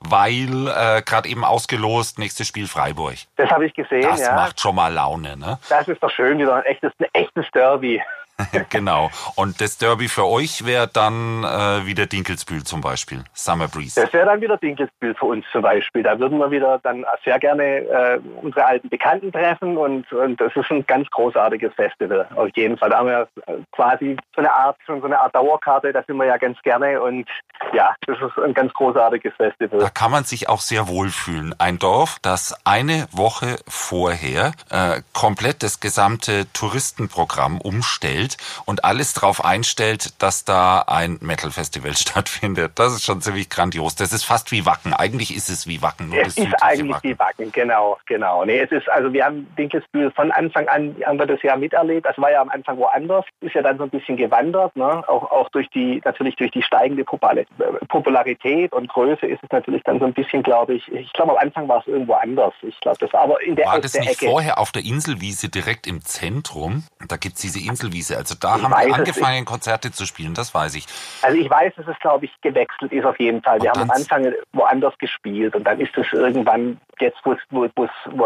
[0.00, 3.16] weil äh, gerade eben ausgelost nächstes Spiel Freiburg.
[3.36, 4.02] Das habe ich gesehen.
[4.02, 4.34] Das ja.
[4.34, 5.58] macht schon mal Laune, ne?
[5.68, 8.02] Das ist doch schön, wieder ein echtes, ein echtes Derby.
[8.70, 9.10] genau.
[9.36, 14.00] Und das Derby für euch wäre dann äh, wieder Dinkelsbühl zum Beispiel, Summer Breeze.
[14.00, 16.02] Das wäre dann wieder Dinkelsbühl für uns zum Beispiel.
[16.02, 20.54] Da würden wir wieder dann sehr gerne äh, unsere alten Bekannten treffen und, und das
[20.56, 22.26] ist ein ganz großartiges Festival.
[22.34, 22.90] Auf jeden Fall.
[22.90, 23.28] Da haben wir
[23.72, 27.00] quasi so eine Art, schon so eine Art Dauerkarte, da sind wir ja ganz gerne
[27.00, 27.28] und
[27.72, 29.78] ja, das ist ein ganz großartiges Festival.
[29.78, 31.54] Da kann man sich auch sehr wohlfühlen.
[31.58, 39.12] Ein Dorf, das eine Woche vorher äh, komplett das gesamte Touristenprogramm umstellt spielt und alles
[39.12, 42.72] darauf einstellt, dass da ein Metal-Festival stattfindet.
[42.76, 43.94] Das ist schon ziemlich grandios.
[43.96, 44.92] Das ist fast wie Wacken.
[44.94, 46.08] Eigentlich ist es wie Wacken.
[46.10, 47.10] Nur es ist eigentlich Wacken.
[47.10, 48.44] wie Wacken, genau, genau.
[48.44, 52.06] Nee, es ist, also wir haben Dinkelsbühl von Anfang an, haben wir das ja miterlebt.
[52.06, 55.04] Das war ja am Anfang woanders, ist ja dann so ein bisschen gewandert, ne?
[55.08, 59.98] auch, auch durch die, natürlich durch die steigende Popularität und Größe ist es natürlich dann
[59.98, 62.54] so ein bisschen, glaube ich, ich glaube am Anfang war es irgendwo anders.
[62.62, 64.30] Ich glaube, das aber in der War das der nicht Ecke.
[64.30, 66.84] vorher auf der Inselwiese direkt im Zentrum?
[67.08, 70.34] Da gibt es diese Inselwiese also da ich haben wir angefangen, ich, Konzerte zu spielen,
[70.34, 70.86] das weiß ich.
[71.22, 73.60] Also ich weiß, dass es, glaube ich, gewechselt ist auf jeden Fall.
[73.60, 77.64] Wir haben am Anfang woanders gespielt und dann ist es irgendwann, jetzt wo es, wo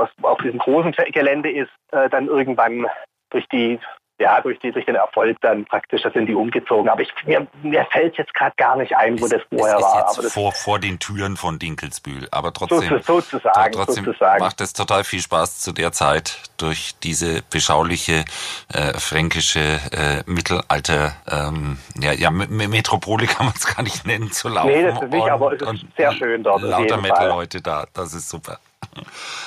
[0.00, 2.86] es auf diesem großen Gelände ist, äh, dann irgendwann
[3.30, 3.78] durch die
[4.18, 6.88] ja, durch, die, durch den Erfolg dann praktisch, da sind die umgezogen.
[6.88, 10.06] Aber ich, mir, mir fällt jetzt gerade gar nicht ein, wo es, das vorher war.
[10.06, 12.26] Jetzt aber vor, vor den Türen von Dinkelsbühl.
[12.32, 14.40] Aber trotzdem, so, sozusagen, trotzdem sozusagen.
[14.40, 18.24] macht es total viel Spaß zu der Zeit durch diese beschauliche
[18.72, 24.48] äh, fränkische äh, Mittelalter, ähm, ja, ja, Metropole kann man es gar nicht nennen, zu
[24.48, 24.68] laufen.
[24.68, 26.62] Nee, das ist nicht, und, aber es ist sehr schön dort.
[26.62, 28.58] Lauter Metal-Leute da, das ist super.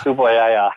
[0.03, 0.71] Super, ja, ja.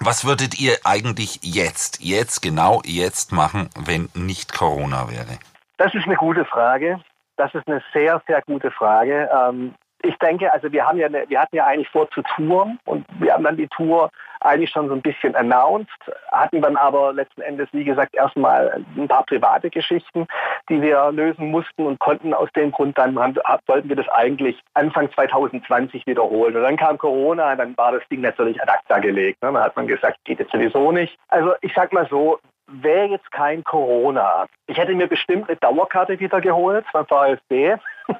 [0.00, 5.38] Was würdet ihr eigentlich jetzt, jetzt, genau jetzt machen, wenn nicht Corona wäre?
[5.78, 7.00] Das ist eine gute Frage.
[7.36, 9.28] Das ist eine sehr, sehr gute Frage.
[9.32, 12.78] Ähm, ich denke, also wir haben ja, eine, wir hatten ja eigentlich vor zu touren
[12.84, 15.88] und wir haben dann die Tour eigentlich schon so ein bisschen announced,
[16.30, 20.26] hatten dann aber letzten Endes, wie gesagt, erstmal ein paar private Geschichten,
[20.68, 24.60] die wir lösen mussten und konnten aus dem Grund dann, haben, wollten wir das eigentlich
[24.74, 26.56] Anfang 2020 wiederholen.
[26.56, 29.42] Und dann kam Corona, dann war das Ding natürlich ad acta gelegt.
[29.42, 29.52] Ne?
[29.52, 31.18] Dann hat man gesagt, geht jetzt sowieso nicht.
[31.28, 34.46] Also ich sag mal so, wäre jetzt kein Corona.
[34.66, 37.76] Ich hätte mir bestimmt eine Dauerkarte wieder geholt beim VfB.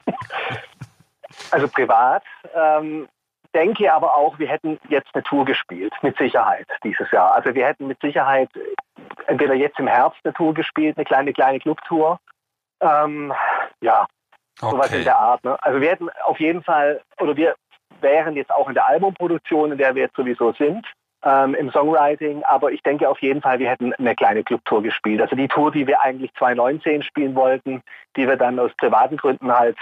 [1.50, 2.22] also privat.
[2.54, 3.08] Ähm,
[3.54, 7.34] denke aber auch, wir hätten jetzt eine Tour gespielt, mit Sicherheit dieses Jahr.
[7.34, 8.50] Also wir hätten mit Sicherheit
[9.26, 12.20] entweder jetzt im Herbst eine Tour gespielt, eine kleine, kleine Clubtour.
[12.80, 13.32] Ähm,
[13.80, 14.06] ja,
[14.60, 14.70] okay.
[14.70, 15.42] sowas in der Art.
[15.44, 15.56] Ne?
[15.62, 17.54] Also wir hätten auf jeden Fall, oder wir
[18.00, 20.86] wären jetzt auch in der Albumproduktion, in der wir jetzt sowieso sind,
[21.24, 25.20] ähm, im Songwriting, aber ich denke auf jeden Fall, wir hätten eine kleine Clubtour gespielt.
[25.20, 27.82] Also die Tour, die wir eigentlich 2019 spielen wollten,
[28.16, 29.76] die wir dann aus privaten Gründen halt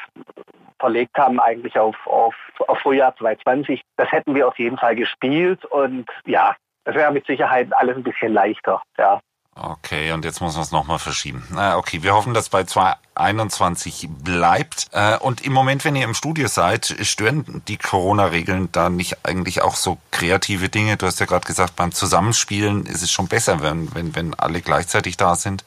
[0.79, 2.35] verlegt haben, eigentlich auf, auf,
[2.67, 7.27] auf Frühjahr 2020, das hätten wir auf jeden Fall gespielt und ja, das wäre mit
[7.27, 9.21] Sicherheit alles ein bisschen leichter, ja.
[9.57, 11.47] Okay, und jetzt muss man es nochmal verschieben.
[11.55, 14.89] Na, okay, wir hoffen, dass bei 2021 bleibt.
[14.93, 19.63] Äh, und im Moment, wenn ihr im Studio seid, stören die Corona-Regeln da nicht eigentlich
[19.63, 20.97] auch so kreative Dinge?
[20.97, 24.61] Du hast ja gerade gesagt, beim Zusammenspielen ist es schon besser, wenn, wenn, wenn alle
[24.61, 25.65] gleichzeitig da sind.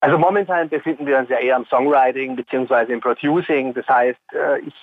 [0.00, 3.74] Also momentan befinden wir uns ja eher im Songwriting beziehungsweise im Producing.
[3.74, 4.74] Das heißt, äh, ich,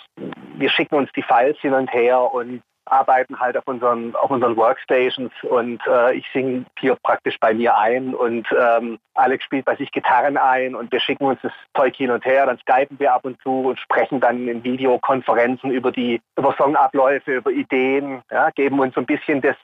[0.58, 4.56] wir schicken uns die Files hin und her und arbeiten halt auf unseren, auf unseren
[4.56, 9.76] Workstations und äh, ich singe hier praktisch bei mir ein und ähm, Alex spielt bei
[9.76, 13.14] sich Gitarren ein und wir schicken uns das Zeug hin und her, dann skypen wir
[13.14, 18.50] ab und zu und sprechen dann in Videokonferenzen über die über Songabläufe, über Ideen, ja,
[18.52, 19.56] geben uns ein bisschen das,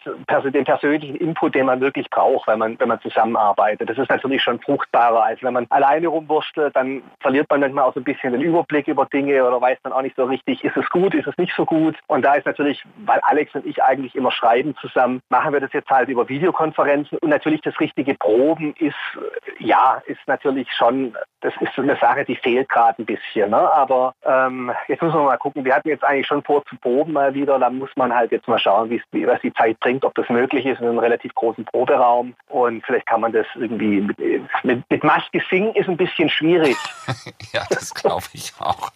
[0.54, 3.90] den persönlichen Input, den man wirklich braucht, wenn man, wenn man zusammenarbeitet.
[3.90, 7.94] Das ist natürlich schon fruchtbarer, als wenn man alleine rumwurschtelt, dann verliert man manchmal auch
[7.94, 10.78] so ein bisschen den Überblick über Dinge oder weiß dann auch nicht so richtig, ist
[10.78, 11.98] es gut, ist es nicht so gut.
[12.08, 15.74] Und da ist natürlich, weil Alex und ich eigentlich immer schreiben zusammen, machen wir das
[15.74, 18.96] jetzt halt über Videokonferenzen und natürlich das richtige Proben ist,
[19.60, 23.50] ja, ist natürlich schon, das ist so eine Sache, die fehlt gerade ein bisschen.
[23.50, 23.58] Ne?
[23.58, 27.12] Aber ähm, jetzt müssen wir mal gucken, wir hatten jetzt eigentlich schon vor zu proben
[27.12, 30.16] mal wieder, da muss man halt jetzt mal schauen, wie was die Zeit bringt, ob
[30.16, 34.18] das möglich ist in einem relativ großen Proberaum und vielleicht kann man das irgendwie mit,
[34.64, 36.78] mit, mit Maske singen, ist ein bisschen schwierig.
[37.52, 38.90] ja, das glaube ich auch.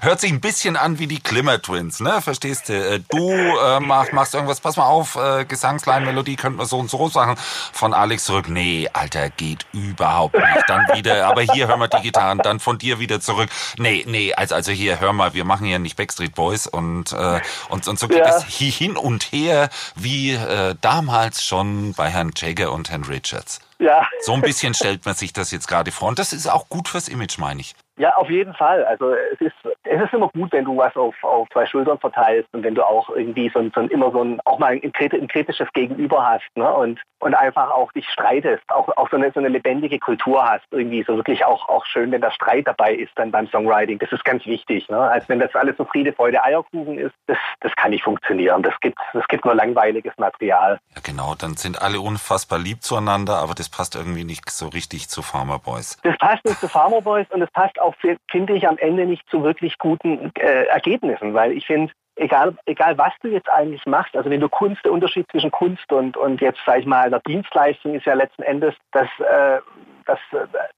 [0.00, 2.20] Hört sich ein bisschen an wie die Glimmer Twins, ne?
[2.22, 2.72] Verstehst du?
[2.72, 6.78] Äh, du äh, mach, machst irgendwas, pass mal auf, äh, Gesangslein, Melodie könnten wir so
[6.78, 7.36] und so sagen.
[7.72, 10.64] Von Alex zurück, nee, Alter, geht überhaupt nicht.
[10.68, 13.50] Dann wieder, aber hier hören wir die Gitarren, dann von dir wieder zurück.
[13.76, 17.40] Nee, nee, also, also hier, hör mal, wir machen hier nicht Backstreet Boys und, äh,
[17.68, 18.36] und, und so geht ja.
[18.36, 23.60] es hin und her, wie äh, damals schon bei Herrn Jagger und Herrn Richards.
[23.78, 24.06] Ja.
[24.20, 26.08] So ein bisschen stellt man sich das jetzt gerade vor.
[26.08, 27.74] Und das ist auch gut fürs Image, meine ich.
[27.98, 28.84] Ja, auf jeden Fall.
[28.84, 32.48] Also es ist, es ist immer gut, wenn du was auf, auf zwei Schultern verteilst
[32.52, 35.68] und wenn du auch irgendwie so, so immer so ein, auch mal ein, ein kritisches
[35.72, 36.72] Gegenüber hast ne?
[36.72, 40.64] und, und einfach auch dich streitest, auch, auch so, eine, so eine lebendige Kultur hast.
[40.70, 43.98] Irgendwie so wirklich auch, auch schön, wenn der Streit dabei ist dann beim Songwriting.
[43.98, 44.88] Das ist ganz wichtig.
[44.88, 44.98] Ne?
[44.98, 48.62] Als wenn das alles so Friede, Freude, Eierkuchen ist, das, das kann nicht funktionieren.
[48.62, 50.78] Das gibt, das gibt nur langweiliges Material.
[50.94, 55.08] Ja genau, dann sind alle unfassbar lieb zueinander, aber das passt irgendwie nicht so richtig
[55.08, 55.98] zu Farmer Boys.
[56.02, 57.94] Das passt nicht zu Farmer Boys und es passt auch auch,
[58.30, 62.98] finde ich, am Ende nicht zu wirklich guten äh, Ergebnissen, weil ich finde, egal, egal
[62.98, 66.40] was du jetzt eigentlich machst, also wenn du Kunst, der Unterschied zwischen Kunst und, und
[66.40, 69.60] jetzt, sag ich mal, einer Dienstleistung ist ja letzten Endes, dass, äh,
[70.08, 70.18] dass,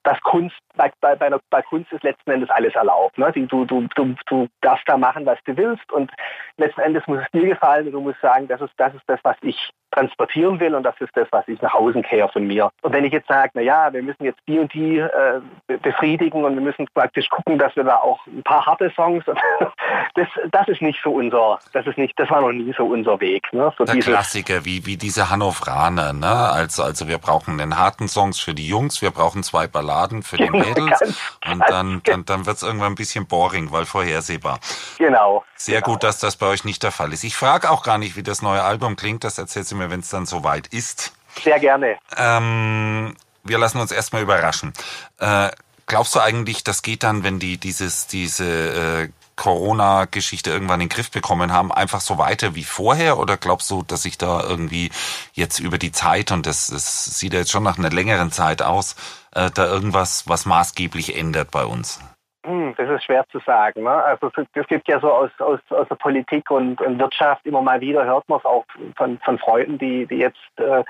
[0.02, 3.16] dass Kunst, bei, bei, bei, Kunst ist letzten Endes alles erlaubt.
[3.16, 3.32] Ne?
[3.32, 6.10] Du, du, du, du darfst da machen, was du willst und
[6.56, 9.20] letzten Endes muss es dir gefallen und du musst sagen, das ist, das ist das,
[9.22, 12.70] was ich transportieren will und das ist das, was ich nach außen kehre von mir.
[12.82, 15.40] Und wenn ich jetzt sage, na ja, wir müssen jetzt die und die äh,
[15.82, 19.24] befriedigen und wir müssen praktisch gucken, dass wir da auch ein paar harte Songs,
[20.14, 23.20] das, das ist nicht so unser, das ist nicht, das war noch nie so unser
[23.20, 23.52] Weg.
[23.52, 23.72] Ne?
[23.76, 26.26] So Der Klassiker, wie, wie diese Hannoveraner, ne?
[26.26, 30.38] Also, also wir brauchen den harten Songs für die Jungs, wir brauchen zwei Balladen für
[30.38, 34.60] die Mädels ganz, und dann, dann, dann wird es irgendwann ein bisschen boring, weil vorhersehbar.
[34.96, 35.44] Genau.
[35.56, 35.92] Sehr genau.
[35.92, 37.22] gut, dass das bei euch nicht der Fall ist.
[37.22, 40.00] Ich frage auch gar nicht, wie das neue Album klingt, das erzählt du mir, wenn
[40.00, 41.12] es dann soweit ist.
[41.44, 41.98] Sehr gerne.
[42.16, 44.72] Ähm, wir lassen uns erstmal überraschen.
[45.18, 45.50] Äh,
[45.84, 49.08] glaubst du eigentlich, das geht dann, wenn die dieses, diese äh,
[49.40, 53.18] Corona-Geschichte irgendwann in den Griff bekommen haben, einfach so weiter wie vorher?
[53.18, 54.90] Oder glaubst du, dass sich da irgendwie
[55.32, 58.60] jetzt über die Zeit, und das, das sieht ja jetzt schon nach einer längeren Zeit
[58.60, 58.96] aus,
[59.34, 62.00] äh, da irgendwas, was maßgeblich ändert bei uns?
[62.44, 63.84] Hm, das ist schwer zu sagen.
[63.84, 63.90] Ne?
[63.90, 67.80] Also es gibt ja so aus, aus, aus der Politik und, und Wirtschaft immer mal
[67.80, 70.84] wieder, hört man es auch von, von Freunden, die, die jetzt äh,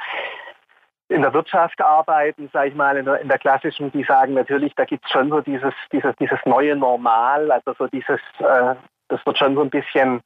[1.11, 4.73] in der Wirtschaft arbeiten, sage ich mal, in der, in der klassischen, die sagen natürlich,
[4.77, 8.77] da gibt es schon so dieses, dieses, dieses neue Normal, also so dieses, äh,
[9.09, 10.20] das wird schon so ein bisschen,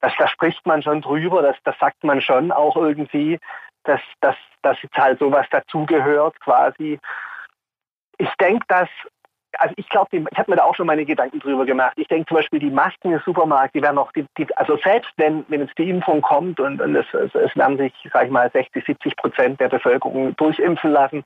[0.00, 3.38] das, da spricht man schon drüber, das, das sagt man schon auch irgendwie,
[3.84, 6.98] dass, dass, dass jetzt halt sowas dazugehört quasi.
[8.16, 8.88] Ich denke, dass
[9.58, 11.94] also ich glaube, ich habe mir da auch schon meine Gedanken drüber gemacht.
[11.96, 15.10] Ich denke zum Beispiel, die Masken im Supermarkt, die werden noch, die, die, also selbst
[15.16, 18.30] wenn, wenn jetzt die Impfung kommt und, und es, es, es werden sich, sag ich
[18.30, 21.24] mal, 60, 70 Prozent der Bevölkerung durchimpfen lassen,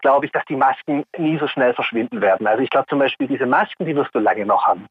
[0.00, 2.46] glaube ich, dass die Masken nie so schnell verschwinden werden.
[2.46, 4.86] Also ich glaube zum Beispiel, diese Masken, die wirst du lange noch haben.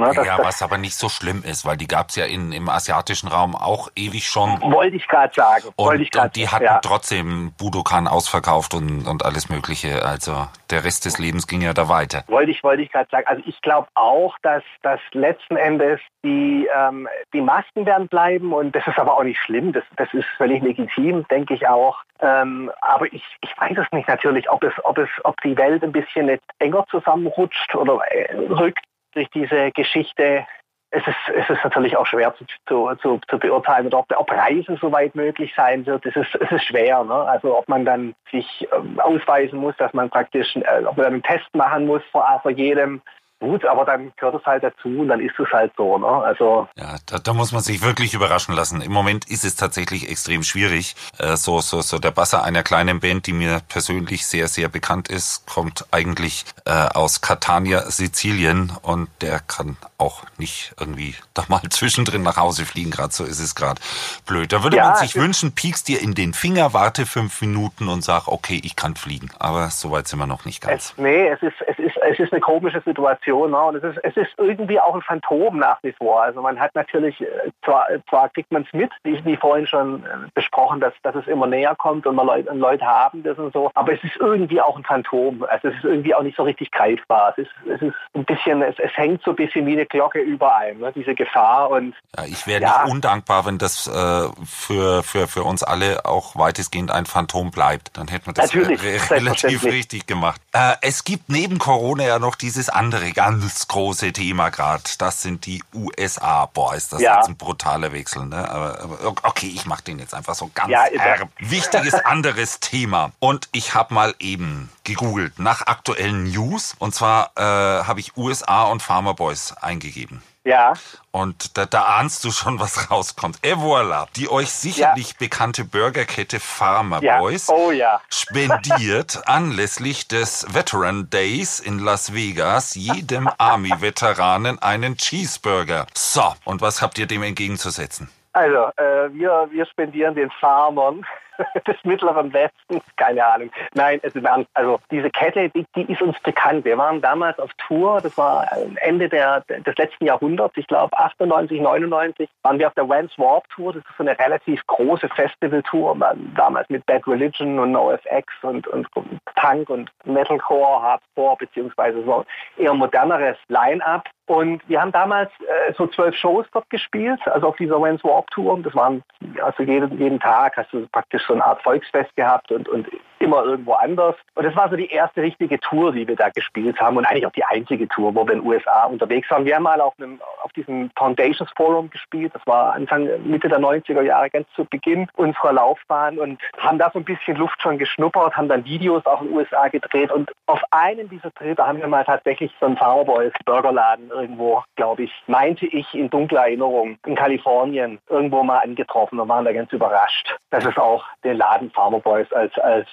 [0.00, 2.70] Ne, ja, was aber nicht so schlimm ist, weil die gab es ja in, im
[2.70, 4.60] asiatischen Raum auch ewig schon.
[4.62, 5.68] Wollte ich gerade sagen.
[5.76, 6.78] Und, ich und die hatten ja.
[6.78, 10.02] trotzdem Budokan ausverkauft und, und alles Mögliche.
[10.04, 12.24] Also der Rest des Lebens ging ja da weiter.
[12.28, 13.26] Wollte ich, wollte ich gerade sagen.
[13.26, 18.74] Also ich glaube auch, dass, dass letzten Endes die, ähm, die Masken werden bleiben und
[18.74, 19.72] das ist aber auch nicht schlimm.
[19.72, 21.98] Das, das ist völlig legitim, denke ich auch.
[22.20, 25.82] Ähm, aber ich, ich weiß es nicht natürlich, ob es, ob es, ob die Welt
[25.82, 30.46] ein bisschen nicht enger zusammenrutscht oder äh, rückt durch diese Geschichte,
[30.92, 34.76] es ist, es ist natürlich auch schwer zu, zu, zu, zu beurteilen, ob, ob Reisen
[34.80, 36.04] soweit möglich sein wird.
[36.04, 37.04] Es ist, es ist schwer.
[37.04, 37.14] Ne?
[37.14, 41.22] Also ob man dann sich ähm, ausweisen muss, dass man praktisch, äh, ob man einen
[41.22, 43.02] Test machen muss vor, vor jedem
[43.40, 45.96] Gut, aber dann gehört es halt dazu und dann ist es halt so.
[45.96, 46.06] Ne?
[46.06, 48.82] Also ja, da, da muss man sich wirklich überraschen lassen.
[48.82, 50.94] Im Moment ist es tatsächlich extrem schwierig.
[51.18, 55.08] Äh, so, so, so der Basser einer kleinen Band, die mir persönlich sehr, sehr bekannt
[55.08, 61.62] ist, kommt eigentlich äh, aus Catania, Sizilien und der kann auch nicht irgendwie da mal
[61.70, 62.90] zwischendrin nach Hause fliegen.
[62.90, 63.80] Gerade so ist es gerade
[64.26, 64.52] blöd.
[64.52, 68.04] Da würde ja, man sich wünschen, piekst dir in den Finger, warte fünf Minuten und
[68.04, 69.30] sag, okay, ich kann fliegen.
[69.38, 70.90] Aber so weit sind wir noch nicht ganz.
[70.90, 73.29] Es, nee, es ist, es ist, es ist eine komische Situation.
[73.30, 73.62] Ne?
[73.62, 76.22] Und es ist, es ist irgendwie auch ein Phantom nach wie vor.
[76.22, 80.04] Also man hat natürlich, äh, zwar, zwar kriegt man es mit, wie, wie vorhin schon
[80.04, 83.52] äh, besprochen, dass, dass es immer näher kommt und man Leute, Leute haben das und
[83.52, 83.70] so.
[83.74, 85.44] Aber es ist irgendwie auch ein Phantom.
[85.48, 87.34] Also es ist irgendwie auch nicht so richtig greifbar.
[87.36, 90.20] Es ist, es ist ein bisschen, es, es hängt so ein bisschen wie eine Glocke
[90.20, 90.92] über einem, ne?
[90.94, 91.70] diese Gefahr.
[91.70, 92.82] Und ja, ich wäre ja.
[92.82, 97.96] nicht undankbar, wenn das äh, für, für, für uns alle auch weitestgehend ein Phantom bleibt.
[97.96, 100.40] Dann hätten wir das Natürlich, relativ richtig gemacht.
[100.52, 104.82] Äh, es gibt neben Corona ja noch dieses andere ganz große Thema gerade.
[104.98, 106.46] Das sind die USA.
[106.46, 107.16] Boah, ist das ja.
[107.16, 108.26] jetzt ein brutaler Wechsel.
[108.26, 108.48] Ne?
[108.48, 111.28] Aber, aber okay, ich mache den jetzt einfach so ganz ja, herb.
[111.38, 113.12] Wichtiges anderes Thema.
[113.18, 116.74] Und ich habe mal eben gegoogelt nach aktuellen News.
[116.78, 120.22] Und zwar äh, habe ich USA und Farmer Boys eingegeben.
[120.44, 120.72] Ja.
[121.10, 123.38] Und da, da ahnst du schon, was rauskommt.
[123.42, 124.06] Et voilà.
[124.16, 125.16] Die euch sicherlich ja.
[125.18, 127.18] bekannte Burgerkette Farmer ja.
[127.18, 128.00] Boys oh, ja.
[128.08, 135.86] spendiert anlässlich des Veteran Days in Las Vegas jedem Army-Veteranen einen Cheeseburger.
[135.94, 138.08] So, und was habt ihr dem entgegenzusetzen?
[138.32, 141.04] Also, äh, wir, wir spendieren den Farmern
[141.66, 143.50] des Mittleren Westens, keine Ahnung.
[143.74, 144.50] Nein, es ist ernst.
[144.54, 146.64] Also diese Kette, die, die, ist uns bekannt.
[146.64, 151.60] Wir waren damals auf Tour, das war Ende der, des letzten Jahrhunderts, ich glaube 98,
[151.60, 153.72] 99, waren wir auf der Vans Warp Tour.
[153.72, 155.96] Das ist so eine relativ große Festival-Tour,
[156.36, 162.24] damals mit Bad Religion und NoFX und, und, und Punk und Metalcore, Hardcore, beziehungsweise so
[162.56, 164.08] eher moderneres Line-Up.
[164.30, 168.30] Und wir haben damals äh, so zwölf Shows dort gespielt, also auf dieser Vans Warp
[168.30, 168.60] Tour.
[168.62, 169.02] Das waren
[169.42, 172.86] also jeden, jeden Tag hast du praktisch so eine Art Volksfest gehabt und, und
[173.20, 174.16] immer irgendwo anders.
[174.34, 177.26] Und das war so die erste richtige Tour, die wir da gespielt haben und eigentlich
[177.26, 179.44] auch die einzige Tour, wo wir in den USA unterwegs waren.
[179.44, 182.32] Wir haben mal auf, einem, auf diesem Foundations Forum gespielt.
[182.34, 186.90] Das war Anfang, Mitte der 90er Jahre, ganz zu Beginn unserer Laufbahn und haben da
[186.92, 190.30] so ein bisschen Luft schon geschnuppert, haben dann Videos auch in den USA gedreht und
[190.46, 195.12] auf einem dieser Tritte haben wir mal tatsächlich so einen Powerboys Burgerladen irgendwo, glaube ich,
[195.26, 200.36] meinte ich in dunkler Erinnerung, in Kalifornien irgendwo mal angetroffen und waren da ganz überrascht,
[200.50, 202.88] dass es auch den Laden Farmer Boys als, als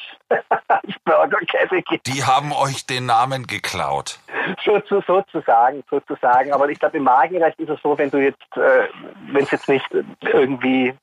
[1.08, 2.08] Burgerkette gibt.
[2.08, 4.20] Die haben euch den Namen geklaut.
[4.64, 6.54] So, so, sozusagen, sozusagen.
[6.54, 8.88] Aber ich glaube, im Magenrecht ist es so, wenn du jetzt, äh,
[9.32, 9.86] wenn es jetzt nicht
[10.22, 10.94] irgendwie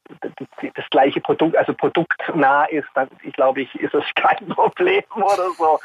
[0.74, 5.50] das gleiche Produkt, also produktnah ist, dann, ich glaube, ich, ist es kein Problem oder
[5.59, 5.79] so.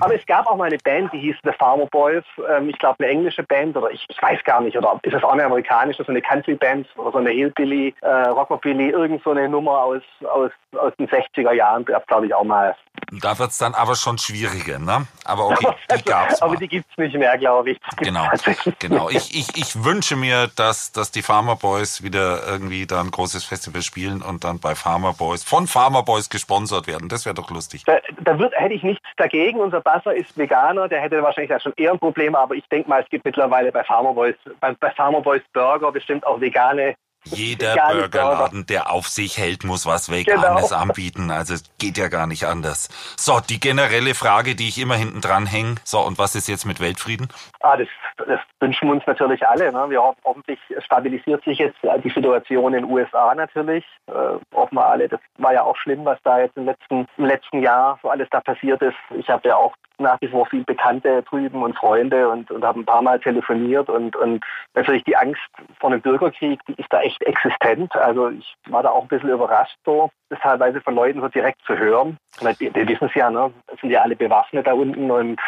[0.00, 2.24] Aber es gab auch mal eine Band, die hieß The Farmer Boys.
[2.48, 5.22] Ähm, ich glaube, eine englische Band oder ich, ich, weiß gar nicht, oder ist es
[5.22, 9.48] auch eine amerikanische, so eine Country-Band oder so eine Hillbilly, äh, Rockabilly, irgend so eine
[9.48, 12.71] Nummer aus, aus, aus den 60er Jahren, gab glaube ich auch mal.
[13.20, 15.06] Da wird es dann aber schon schwieriger, ne?
[15.24, 17.78] Aber okay, die gab's Aber die gibt es nicht mehr, glaube ich.
[17.98, 18.26] Genau,
[18.78, 19.10] genau.
[19.10, 23.44] Ich, ich, ich wünsche mir, dass, dass die Farmer Boys wieder irgendwie da ein großes
[23.44, 27.10] Festival spielen und dann bei Farmer Boys, von Farmer Boys gesponsert werden.
[27.10, 27.84] Das wäre doch lustig.
[27.84, 29.60] Da, da wird, hätte ich nichts dagegen.
[29.60, 33.02] Unser Basser ist Veganer, der hätte wahrscheinlich schon eher ein Problem, aber ich denke mal,
[33.02, 37.76] es gibt mittlerweile bei Farmer Boys, bei, bei Farmer Boys Burger bestimmt auch vegane jeder
[37.90, 40.82] Burgerladen, der auf sich hält, muss was Veganes genau.
[40.82, 41.30] anbieten.
[41.30, 42.88] Also es geht ja gar nicht anders.
[43.16, 45.76] So, die generelle Frage, die ich immer hinten dran hänge.
[45.84, 47.28] So, und was ist jetzt mit Weltfrieden?
[47.60, 49.72] Ah, das, das wünschen wir uns natürlich alle.
[49.72, 49.90] Ne?
[49.90, 53.84] Wir hoffen, hoffentlich stabilisiert sich jetzt die Situation in den USA natürlich.
[54.06, 54.12] Äh,
[54.54, 55.08] hoffen wir alle.
[55.08, 58.28] Das war ja auch schlimm, was da jetzt im letzten, im letzten Jahr so alles
[58.30, 58.96] da passiert ist.
[59.16, 62.80] Ich habe ja auch nach wie vor viele Bekannte drüben und Freunde und, und habe
[62.80, 65.40] ein paar Mal telefoniert und, und natürlich die Angst
[65.80, 67.94] vor einem Bürgerkrieg, die ist da echt existent.
[67.96, 71.62] Also ich war da auch ein bisschen überrascht so, das teilweise von Leuten so direkt
[71.66, 72.16] zu hören.
[72.40, 73.52] Weil wir, wir wissen es ja, ne?
[73.80, 75.40] sind ja alle bewaffnet da unten und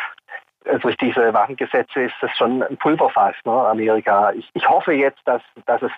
[0.80, 4.32] durch diese Waffengesetze ist das schon ein Pulverfass, ne, Amerika.
[4.32, 5.90] Ich, ich hoffe jetzt, dass, dass, es,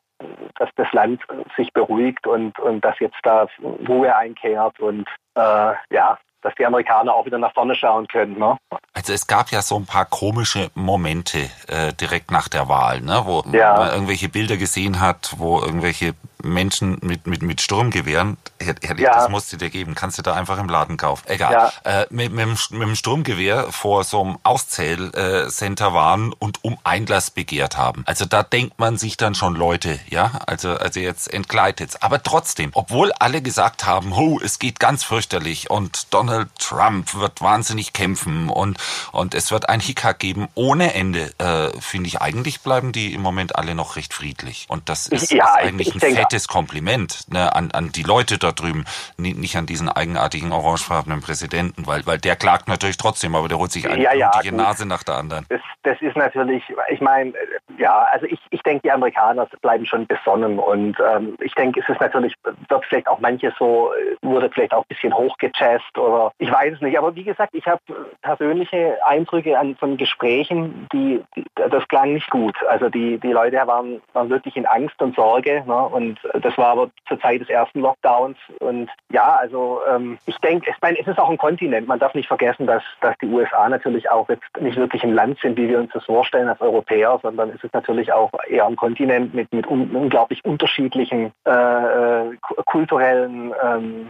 [0.57, 1.23] dass das Land
[1.57, 3.47] sich beruhigt und, und dass jetzt da
[3.89, 8.39] Ruhe einkehrt und äh, ja, dass die Amerikaner auch wieder nach vorne schauen können.
[8.39, 8.57] Ne?
[8.93, 13.23] Also es gab ja so ein paar komische Momente äh, direkt nach der Wahl, ne?
[13.25, 13.75] wo ja.
[13.77, 16.15] man irgendwelche Bilder gesehen hat, wo irgendwelche
[16.47, 19.15] Menschen mit, mit, mit Sturmgewehren, herrlich, Ja.
[19.15, 21.25] das musst du dir geben, kannst du da einfach im Laden kaufen.
[21.29, 21.53] Egal.
[21.85, 22.01] Ja.
[22.03, 27.31] Äh, mit, mit, dem, mit dem Sturmgewehr vor so einem Auszählcenter waren und um Einlass
[27.31, 28.03] begehrt haben.
[28.07, 32.01] Also da denkt man sich dann schon Leute, ja, also, also jetzt entgleitet's.
[32.03, 37.41] Aber trotzdem, obwohl alle gesagt haben, oh, es geht ganz fürchterlich und Donald Trump wird
[37.41, 38.79] wahnsinnig kämpfen und,
[39.13, 43.23] und es wird ein Hickhack geben ohne Ende, äh, finde ich, eigentlich bleiben die im
[43.23, 44.67] Moment alle noch recht friedlich.
[44.69, 47.91] Und das ist, Ja, ist ich- eigentlich ich ein denke- fettes Kompliment ne, an, an
[47.93, 48.85] die Leute da drüben,
[49.17, 53.59] Ni- nicht an diesen eigenartigen orangefarbenen Präsidenten, weil, weil der klagt natürlich trotzdem, aber der
[53.59, 54.31] holt sich eine Ja, ja.
[54.53, 55.47] Nase nach der anderen.
[55.49, 57.33] Das, das ist natürlich, ich meine,
[57.79, 61.89] ja, also ich, ich denke, die Amerikaner bleiben schon besonnen und ähm, ich denke, es
[61.89, 62.35] ist natürlich,
[62.69, 63.91] wird vielleicht auch manches so,
[64.23, 66.99] wurde vielleicht auch ein bisschen hochgechast oder ich weiß es nicht.
[66.99, 67.81] Aber wie gesagt, ich habe
[68.23, 72.57] persönliche Eindrücke an, von Gesprächen, die, die, das klang nicht gut.
[72.69, 75.77] Also die, die Leute waren, waren wirklich in Angst und Sorge ne?
[75.87, 80.71] und das war aber zur Zeit des ersten Lockdowns und ja, also ähm, ich denke,
[80.71, 81.87] ich meine, es ist auch ein Kontinent.
[81.89, 85.39] Man darf nicht vergessen, dass, dass die USA natürlich auch jetzt nicht wirklich ein Land
[85.41, 88.77] sind, wie wir uns das vorstellen als Europäer, sondern es ist natürlich auch eher ein
[88.77, 94.09] Kontinent mit, mit un unglaublich unterschiedlichen äh, äh, ku- kulturellen, ähm,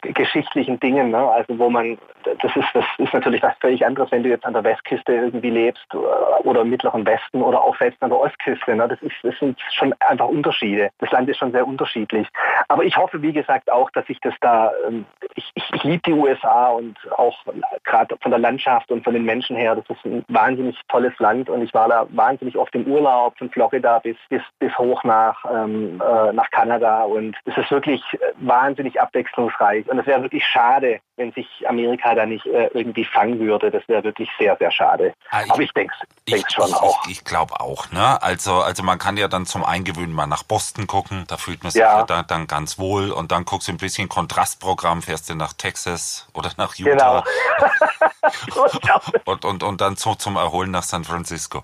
[0.00, 1.10] geschichtlichen Dingen.
[1.10, 1.18] Ne?
[1.18, 4.52] Also wo man, das ist, das ist natürlich was völlig anderes, wenn du jetzt an
[4.52, 5.96] der Westküste irgendwie lebst äh,
[6.44, 8.74] oder im Mittleren Westen oder auch selbst an der Ostküste.
[8.74, 8.88] Ne?
[8.88, 10.90] Das, ist, das sind schon einfach Unterschiede.
[10.98, 12.28] Das Land ist schon sehr unterschiedlich.
[12.68, 16.02] Aber ich hoffe, wie gesagt, auch, dass ich das da, ähm, ich, ich, ich liebe
[16.06, 17.36] die USA und auch
[17.84, 21.50] gerade von der Landschaft und von den Menschen her, das ist ein wahnsinnig tolles Land
[21.50, 25.44] und ich war da wahnsinnig oft im Urlaub, von Florida bis, bis, bis hoch nach,
[25.52, 28.02] ähm, äh, nach Kanada und es ist wirklich
[28.36, 33.38] wahnsinnig abwechslungsreich und es wäre wirklich schade, wenn sich Amerika da nicht äh, irgendwie fangen
[33.40, 33.70] würde.
[33.70, 35.12] Das wäre wirklich sehr, sehr schade.
[35.30, 35.92] Ah, ich- Aber ich denke
[36.26, 37.04] es schon ich, auch.
[37.06, 38.22] Ich, ich glaube auch, ne?
[38.22, 41.72] Also, also man kann ja dann zum Eingewöhnen mal nach Boston gucken, da fühlt man
[41.72, 42.00] sich Ja.
[42.00, 45.54] ja, da, dann ganz wohl und dann guckst du ein bisschen Kontrastprogramm, fährst du nach
[45.54, 47.24] Texas oder nach Genau.
[48.54, 49.00] Utah Ja.
[49.24, 51.62] und, und, und dann so zum Erholen nach San Francisco.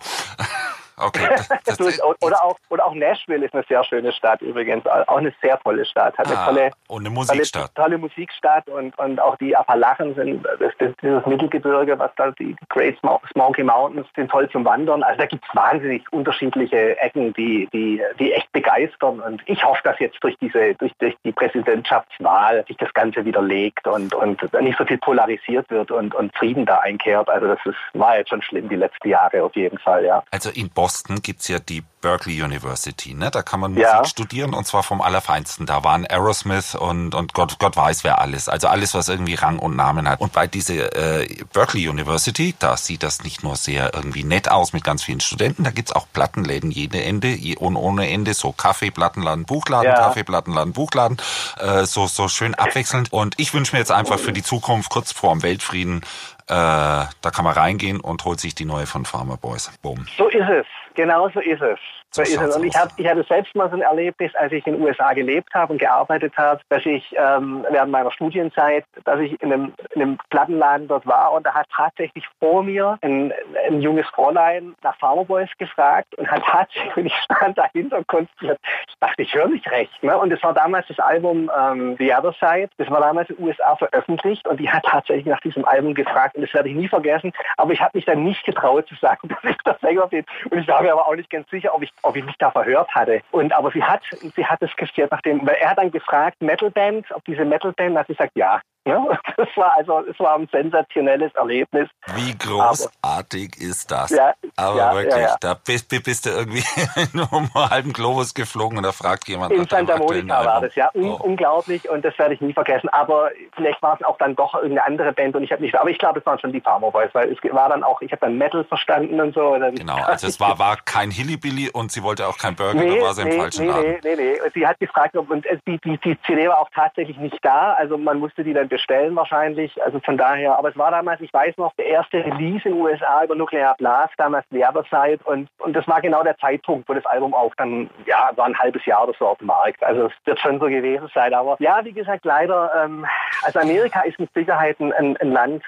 [1.01, 4.87] Okay, das, das, oder, auch, oder auch Nashville ist eine sehr schöne Stadt übrigens.
[4.87, 6.17] Auch eine sehr tolle Stadt.
[6.19, 7.75] Hat eine Ah, tolle, und eine tolle, Musikstadt.
[7.75, 12.57] tolle Musikstadt und, und auch die Appalachen sind, das, das, dieses Mittelgebirge, was da die
[12.69, 15.03] Great Smo- Smoky Mountains sind toll zum Wandern.
[15.03, 19.21] Also da gibt es wahnsinnig unterschiedliche Ecken, die, die, die echt begeistern.
[19.21, 23.43] Und ich hoffe, dass jetzt durch diese, durch, durch die Präsidentschaftswahl sich das Ganze wieder
[23.43, 27.29] legt und, und nicht so viel polarisiert wird und, und Frieden da einkehrt.
[27.29, 30.23] Also das ist, war jetzt schon schlimm die letzten Jahre auf jeden Fall, ja.
[30.31, 30.88] Also in Boston
[31.23, 33.31] gibt's ja die Berkeley University, ne?
[33.31, 34.05] Da kann man Musik Ja.
[34.05, 35.67] studieren und zwar vom Allerfeinsten.
[35.67, 38.49] Da waren Aerosmith und, und Gott, Gott weiß wer alles.
[38.49, 40.21] Also alles, was irgendwie Rang und Namen hat.
[40.21, 44.73] Und bei dieser äh, Berkeley University, da sieht das nicht nur sehr irgendwie nett aus
[44.73, 48.91] mit ganz vielen Studenten, da gibt's auch Plattenläden jede Ende und ohne Ende, so Kaffee,
[48.93, 49.95] Plattenladen, Buchladen, Ja.
[49.97, 51.17] Kaffee, Plattenladen, Buchladen,
[51.59, 53.13] äh, so, so schön abwechselnd.
[53.13, 56.03] Und ich wünsche mir jetzt einfach für die Zukunft, kurz vor dem Weltfrieden,
[56.47, 59.71] äh, da kann man reingehen und holt sich die neue von Farmer Boys.
[59.83, 60.07] Boom.
[60.17, 60.67] So ist es.
[60.99, 61.79] Genau so ist es.
[62.11, 62.57] So ist es.
[62.57, 65.13] Und ich, hab, ich hatte selbst mal so ein Erlebnis, als ich in den USA
[65.13, 69.75] gelebt habe und gearbeitet habe, dass ich ähm, während meiner Studienzeit, dass ich in einem,
[69.95, 73.33] in einem Plattenladen dort war und da hat tatsächlich vor mir ein,
[73.67, 78.09] ein junges Fräulein nach Farmer Boys gefragt und hat tatsächlich, und ich stand dahinter und
[78.09, 80.03] konzentriert, ich dachte, ich höre nicht recht.
[80.03, 80.17] Ne?
[80.17, 83.47] Und es war damals das Album ähm, The Other Side, das war damals in den
[83.47, 86.89] USA veröffentlicht und die hat tatsächlich nach diesem Album gefragt und das werde ich nie
[86.89, 90.25] vergessen, aber ich habe mich dann nicht getraut zu sagen, dass ich der Sänger bin
[90.51, 92.51] und ich war mir aber auch nicht ganz sicher, ob ich, ob ich mich da
[92.51, 93.21] verhört hatte.
[93.31, 94.03] Und aber sie hat,
[94.35, 98.07] sie hat es gestiert nachdem, weil er hat dann gefragt, Metalband, ob diese Metalband, hat
[98.07, 98.61] sie gesagt, ja.
[98.89, 101.89] Ja, das war also, es war ein sensationelles Erlebnis.
[102.15, 104.11] Wie großartig ist das?
[104.11, 106.65] Ja, Aber ja, wirklich, ja, da bist, bist du irgendwie
[107.13, 110.75] nur um einen halben Globus geflogen und da fragt jemand In Santa Monica war das,
[110.75, 110.91] ja.
[110.95, 111.19] Oh.
[111.21, 112.89] Unglaublich und das werde ich nie vergessen.
[112.89, 115.91] Aber vielleicht war es auch dann doch irgendeine andere Band und ich habe nicht, aber
[115.91, 118.21] ich glaube, es waren schon die Farmer Boys, weil es war dann auch, ich habe
[118.21, 119.59] dann Metal verstanden und so.
[119.59, 123.03] Dann Genau, also es war, war kein Hillybilly und sie wollte auch kein Burger, da
[123.03, 123.99] war sie im falschen nee, Laden.
[124.03, 124.51] nee, nee, nee.
[124.55, 127.75] Sie hat gefragt, ob und äh, die, die, die CD war auch tatsächlich nicht da.
[127.75, 129.83] Also man musste die dann bestellen wahrscheinlich.
[129.83, 132.81] Also von daher, aber es war damals, ich weiß noch, der erste Release in den
[132.81, 137.05] USA über Nuclear Blast, damals Werbesite und, und das war genau der Zeitpunkt, wo das
[137.07, 139.83] Album auch dann, ja, war ein halbes Jahr oder so auf dem Markt.
[139.83, 141.35] Also es wird schon so gewesen sein.
[141.35, 143.05] Aber ja, wie gesagt, leider, ähm,
[143.43, 145.65] also Amerika ist mit Sicherheit ein, ein, Land,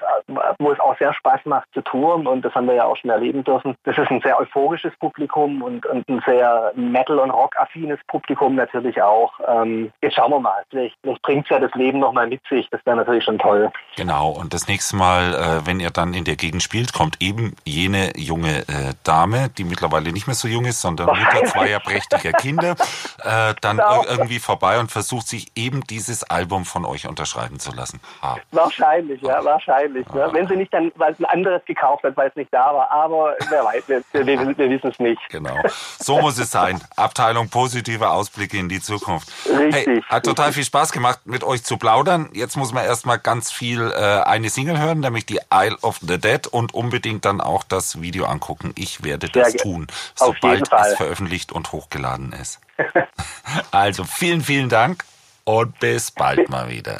[0.59, 3.09] wo es auch sehr Spaß macht zu touren und das haben wir ja auch schon
[3.09, 3.75] erleben dürfen.
[3.83, 9.01] Das ist ein sehr euphorisches Publikum und, und ein sehr Metal- und Rock-affines Publikum natürlich
[9.01, 9.33] auch.
[9.47, 12.67] Ähm, jetzt schauen wir mal, vielleicht, vielleicht bringt ja das Leben nochmal mit sich.
[12.71, 13.71] Das wäre natürlich schon toll.
[13.95, 17.55] Genau, und das nächste Mal, äh, wenn ihr dann in der Gegend spielt, kommt eben
[17.65, 22.31] jene junge äh, Dame, die mittlerweile nicht mehr so jung ist, sondern Mutter zweier prächtiger
[22.33, 22.75] Kinder,
[23.23, 24.03] äh, dann Genau.
[24.05, 27.99] irgendwie vorbei und versucht sich eben dieses Album von euch unterschreiben zu lassen.
[28.21, 28.37] Ha.
[28.51, 30.07] Wahrscheinlich, ja, wahrscheinlich.
[30.09, 30.29] Ne?
[30.31, 32.91] Wenn sie nicht dann, weil es ein anderes gekauft hat, weil es nicht da war.
[32.91, 35.21] Aber wer weiß, wir, wir, wir, wissen es nicht.
[35.29, 35.57] Genau.
[35.99, 36.81] So muss es sein.
[36.95, 39.31] Abteilung positive Ausblicke in die Zukunft.
[39.45, 42.29] Hey, Richtig, hat total viel Spaß gemacht, mit euch zu plaudern.
[42.33, 46.19] Jetzt muss man erstmal ganz viel äh, eine Single hören, nämlich die Isle of the
[46.19, 48.73] Dead und unbedingt dann auch das Video angucken.
[48.77, 52.59] Ich werde Sehr das tun, sobald es veröffentlicht und hochgeladen ist.
[53.71, 55.05] also vielen, vielen Dank
[55.43, 56.99] und bis bald mal wieder.